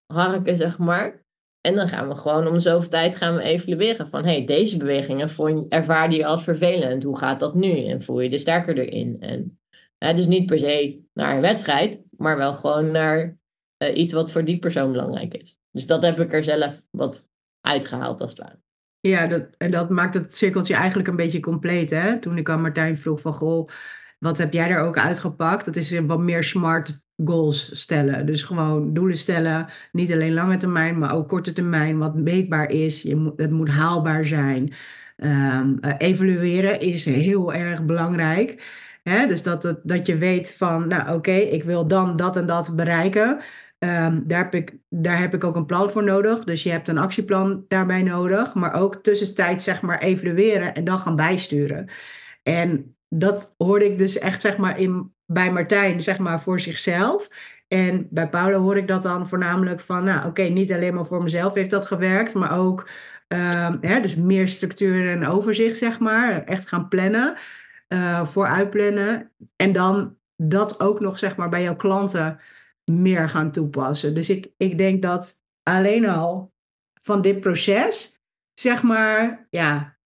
[0.06, 1.24] harken, zeg maar.
[1.60, 5.30] En dan gaan we gewoon om zoveel tijd gaan we evalueren van hey, deze bewegingen
[5.30, 7.02] vond, ervaarde je als vervelend.
[7.02, 7.84] Hoe gaat dat nu?
[7.84, 9.20] En voel je er sterker erin?
[9.20, 9.58] En
[9.98, 13.38] hè, dus niet per se naar een wedstrijd, maar wel gewoon naar
[13.82, 15.56] uh, iets wat voor die persoon belangrijk is.
[15.70, 17.28] Dus dat heb ik er zelf wat
[17.60, 18.60] uitgehaald als het ware.
[19.00, 21.90] Ja, dat, en dat maakt het cirkeltje eigenlijk een beetje compleet.
[21.90, 22.18] Hè?
[22.18, 23.68] Toen ik aan Martijn vroeg van, goh,
[24.18, 25.64] wat heb jij er ook uitgepakt?
[25.64, 28.26] Dat is wat meer smart goals stellen.
[28.26, 33.02] Dus gewoon doelen stellen, niet alleen lange termijn, maar ook korte termijn, wat meetbaar is.
[33.02, 34.72] Je moet, het moet haalbaar zijn.
[35.16, 38.62] Um, evalueren is heel erg belangrijk.
[39.28, 42.72] Dus dat, dat, dat je weet van, nou oké, ik wil dan dat en dat
[42.76, 43.38] bereiken.
[43.78, 46.44] Um, daar, heb ik, daar heb ik ook een plan voor nodig.
[46.44, 48.54] Dus je hebt een actieplan daarbij nodig.
[48.54, 51.88] Maar ook tussentijd zeg maar evalueren en dan gaan bijsturen.
[52.42, 57.28] En dat hoorde ik dus echt zeg maar in bij Martijn, zeg maar, voor zichzelf.
[57.68, 61.22] En bij Paula hoor ik dat dan voornamelijk van, nou oké, niet alleen maar voor
[61.22, 62.88] mezelf heeft dat gewerkt, maar ook
[63.28, 66.44] uh, dus meer structuur en overzicht, zeg maar.
[66.44, 67.36] Echt gaan plannen,
[67.88, 69.30] uh, vooruitplannen.
[69.56, 72.40] En dan dat ook nog, zeg maar, bij jouw klanten
[72.84, 74.14] meer gaan toepassen.
[74.14, 76.52] Dus ik, ik denk dat alleen al
[77.02, 78.20] van dit proces
[78.54, 79.97] zeg maar, ja,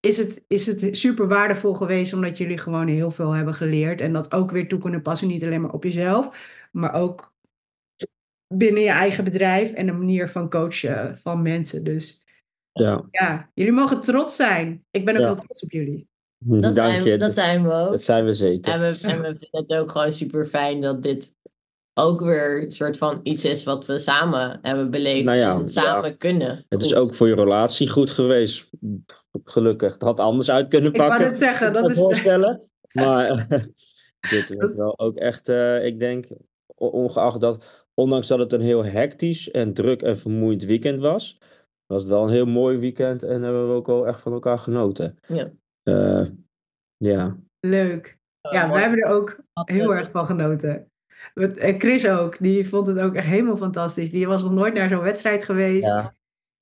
[0.00, 4.12] is het, is het super waardevol geweest omdat jullie gewoon heel veel hebben geleerd en
[4.12, 7.34] dat ook weer toe kunnen passen, niet alleen maar op jezelf, maar ook
[8.54, 11.84] binnen je eigen bedrijf en de manier van coachen van mensen.
[11.84, 12.24] Dus
[12.72, 14.84] Ja, ja, jullie mogen trots zijn.
[14.90, 15.26] Ik ben ook Ja.
[15.26, 16.08] heel trots op jullie.
[16.38, 17.18] Dat, dank zijn, je.
[17.18, 17.90] dat zijn we ook.
[17.90, 18.72] Dat zijn we zeker.
[18.72, 21.34] En we, en we vinden het ook gewoon super fijn dat dit
[22.00, 25.68] ook weer een soort van iets is wat we samen hebben beleefd Nou ja, en
[25.68, 26.64] samen kunnen.
[26.68, 28.70] Het is ook voor je relatie goed geweest.
[29.44, 29.92] Gelukkig.
[29.92, 31.26] Het had anders uit kunnen Ik wou pakken.
[31.26, 31.98] net zeggen, kan dat me is...
[31.98, 32.60] voorstellen.
[32.92, 33.46] Maar
[34.30, 36.26] dit Dat- wel ook echt, eh, ik denk,
[36.74, 41.38] ongeacht dat, ondanks dat het een heel hectisch en druk en vermoeiend weekend was,
[41.86, 44.58] was het wel een heel mooi weekend en hebben we ook wel echt van elkaar
[44.58, 45.18] genoten.
[45.26, 45.50] Ja.
[45.82, 46.26] Eh,
[46.96, 47.36] ja.
[47.60, 48.18] Leuk.
[48.50, 50.89] Ja, wij hebben er ook heel eh, erg van genoten.
[51.78, 54.10] Chris ook, die vond het ook echt helemaal fantastisch.
[54.10, 55.86] Die was nog nooit naar zo'n wedstrijd geweest.
[55.86, 56.14] Ja.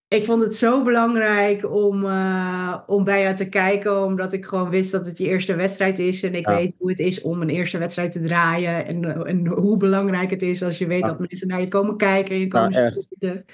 [0.09, 4.69] Ik vond het zo belangrijk om, eh, om bij jou te kijken, omdat ik gewoon
[4.71, 6.23] wist dat het je eerste wedstrijd is.
[6.23, 6.55] En ik Ja.
[6.55, 8.87] weet hoe het is om een eerste wedstrijd te draaien.
[8.87, 11.07] En, en hoe belangrijk het is als je weet Ja.
[11.07, 13.45] dat mensen naar je komen kijken en je komen supporten.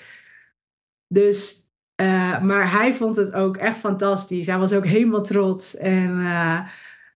[1.09, 1.63] Dus,
[1.95, 4.47] eh, maar hij vond het ook echt fantastisch.
[4.47, 5.77] Hij was ook helemaal trots.
[5.77, 6.61] En eh,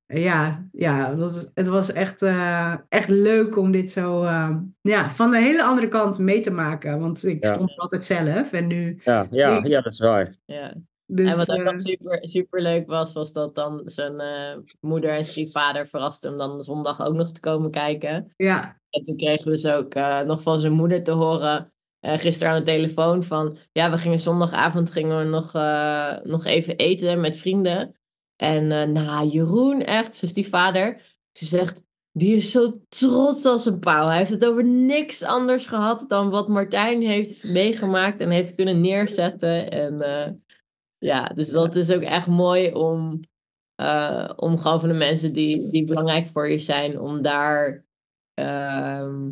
[0.08, 5.10] ja, ja dat, is- het was echt, eh, echt leuk om dit zo eh, ja,
[5.10, 7.00] van de hele andere kant mee te maken.
[7.00, 7.54] Want ik Ja.
[7.54, 8.52] stond altijd zelf.
[8.52, 10.34] En nu Ja, ja, Ik- ja, dat is waar.
[10.44, 10.74] Ja.
[11.06, 15.10] dus, en wat ook nog super, super leuk was, was dat dan zijn eh, moeder
[15.10, 18.32] en stiefvader verraste hem dan zondag ook nog te komen kijken.
[18.36, 22.18] ja, En toen kregen we dus ook eh, nog van zijn moeder te horen, eh,
[22.18, 26.76] gisteren aan de telefoon, van ja, we gingen zondagavond gingen we nog, eh, nog even
[26.76, 27.96] eten met vrienden.
[28.42, 31.82] En nou, Jeroen, echt, zijn stiefvader, ze zegt,
[32.12, 34.06] die is zo trots als een pauw.
[34.06, 38.80] Hij heeft het over niks anders gehad dan wat Martijn heeft meegemaakt en heeft kunnen
[38.80, 39.70] neerzetten.
[39.70, 40.32] En eh,
[40.98, 43.20] ja, dus dat is ook echt mooi om,
[43.74, 47.84] eh, om gewoon van de mensen die, die belangrijk voor je zijn, om daar,
[48.34, 49.30] ehm,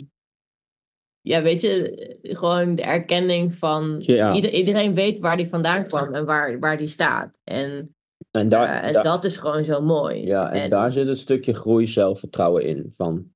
[1.21, 4.35] ja, weet je, gewoon de erkenning van Ja.
[4.35, 7.41] ieder- iedereen weet waar die vandaan kwam en waar, waar die staat.
[7.45, 7.96] En,
[8.31, 10.27] En, daar, en daar- dat is gewoon zo mooi.
[10.27, 13.33] ja, en, daar zit een stukje groei zelfvertrouwen in van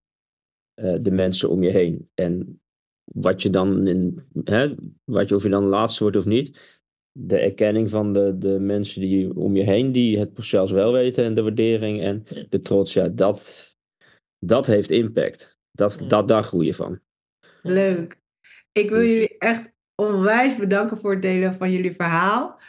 [0.74, 2.11] eh, de mensen om je heen.
[2.14, 2.61] En
[3.05, 4.74] wat je dan, in, hè,
[5.05, 6.78] wat je, of je dan laatste wordt of niet,
[7.12, 11.24] de erkenning van de, de mensen die om je heen, die het zelfs wel weten
[11.24, 12.45] en de waardering en Ja.
[12.49, 13.68] de trots, ja, dat,
[14.38, 15.59] dat heeft impact.
[15.72, 16.07] Dat, Ja.
[16.07, 17.01] dat, daar groei je van.
[17.62, 18.18] leuk.
[18.72, 22.59] Ik wil jullie echt onwijs bedanken voor het delen van jullie verhaal.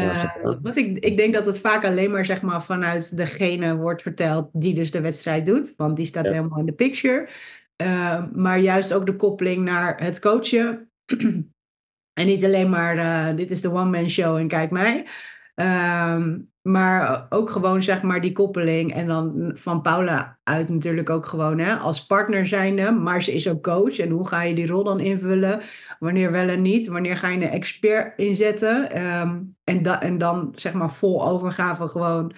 [0.00, 3.76] Ja, Eh, want ik, ik denk dat het vaak alleen maar zeg maar, vanuit degene
[3.76, 5.74] wordt verteld die dus de wedstrijd doet.
[5.76, 6.32] Want die staat Ja.
[6.32, 7.28] helemaal in de picture.
[7.76, 10.90] Eh, maar juist ook de koppeling naar het coachen.
[12.20, 15.06] en niet alleen maar eh, dit is de one-man show en kijk mij.
[15.54, 18.94] Ehm, maar ook gewoon zeg maar die koppeling.
[18.94, 22.90] En dan van Paula uit natuurlijk ook gewoon hè, als partner zijnde.
[22.90, 23.98] Maar ze is ook coach.
[23.98, 25.60] En hoe ga je die rol dan invullen?
[25.98, 26.86] Wanneer wel en niet?
[26.86, 28.90] Wanneer ga je een expert inzetten?
[28.90, 32.32] Ehm, en, en dan zeg maar vol overgave gewoon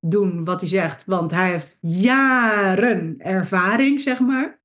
[0.00, 1.04] doen wat hij zegt.
[1.06, 4.60] Want hij heeft jaren ervaring, zeg maar.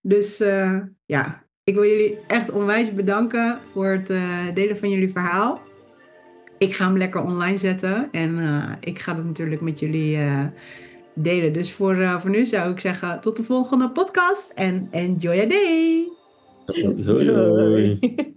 [0.00, 5.12] Dus eh, ja, ik wil jullie echt onwijs bedanken voor het eh, delen van jullie
[5.12, 5.60] verhaal.
[6.58, 10.44] Ik ga hem lekker online zetten en eh, ik ga het natuurlijk met jullie eh,
[11.14, 11.52] delen.
[11.52, 15.48] Dus voor, eh, voor nu zou ik zeggen tot de volgende podcast en enjoy your
[15.48, 16.08] day!
[16.64, 17.98] Doei, doei.
[17.98, 18.34] Doei.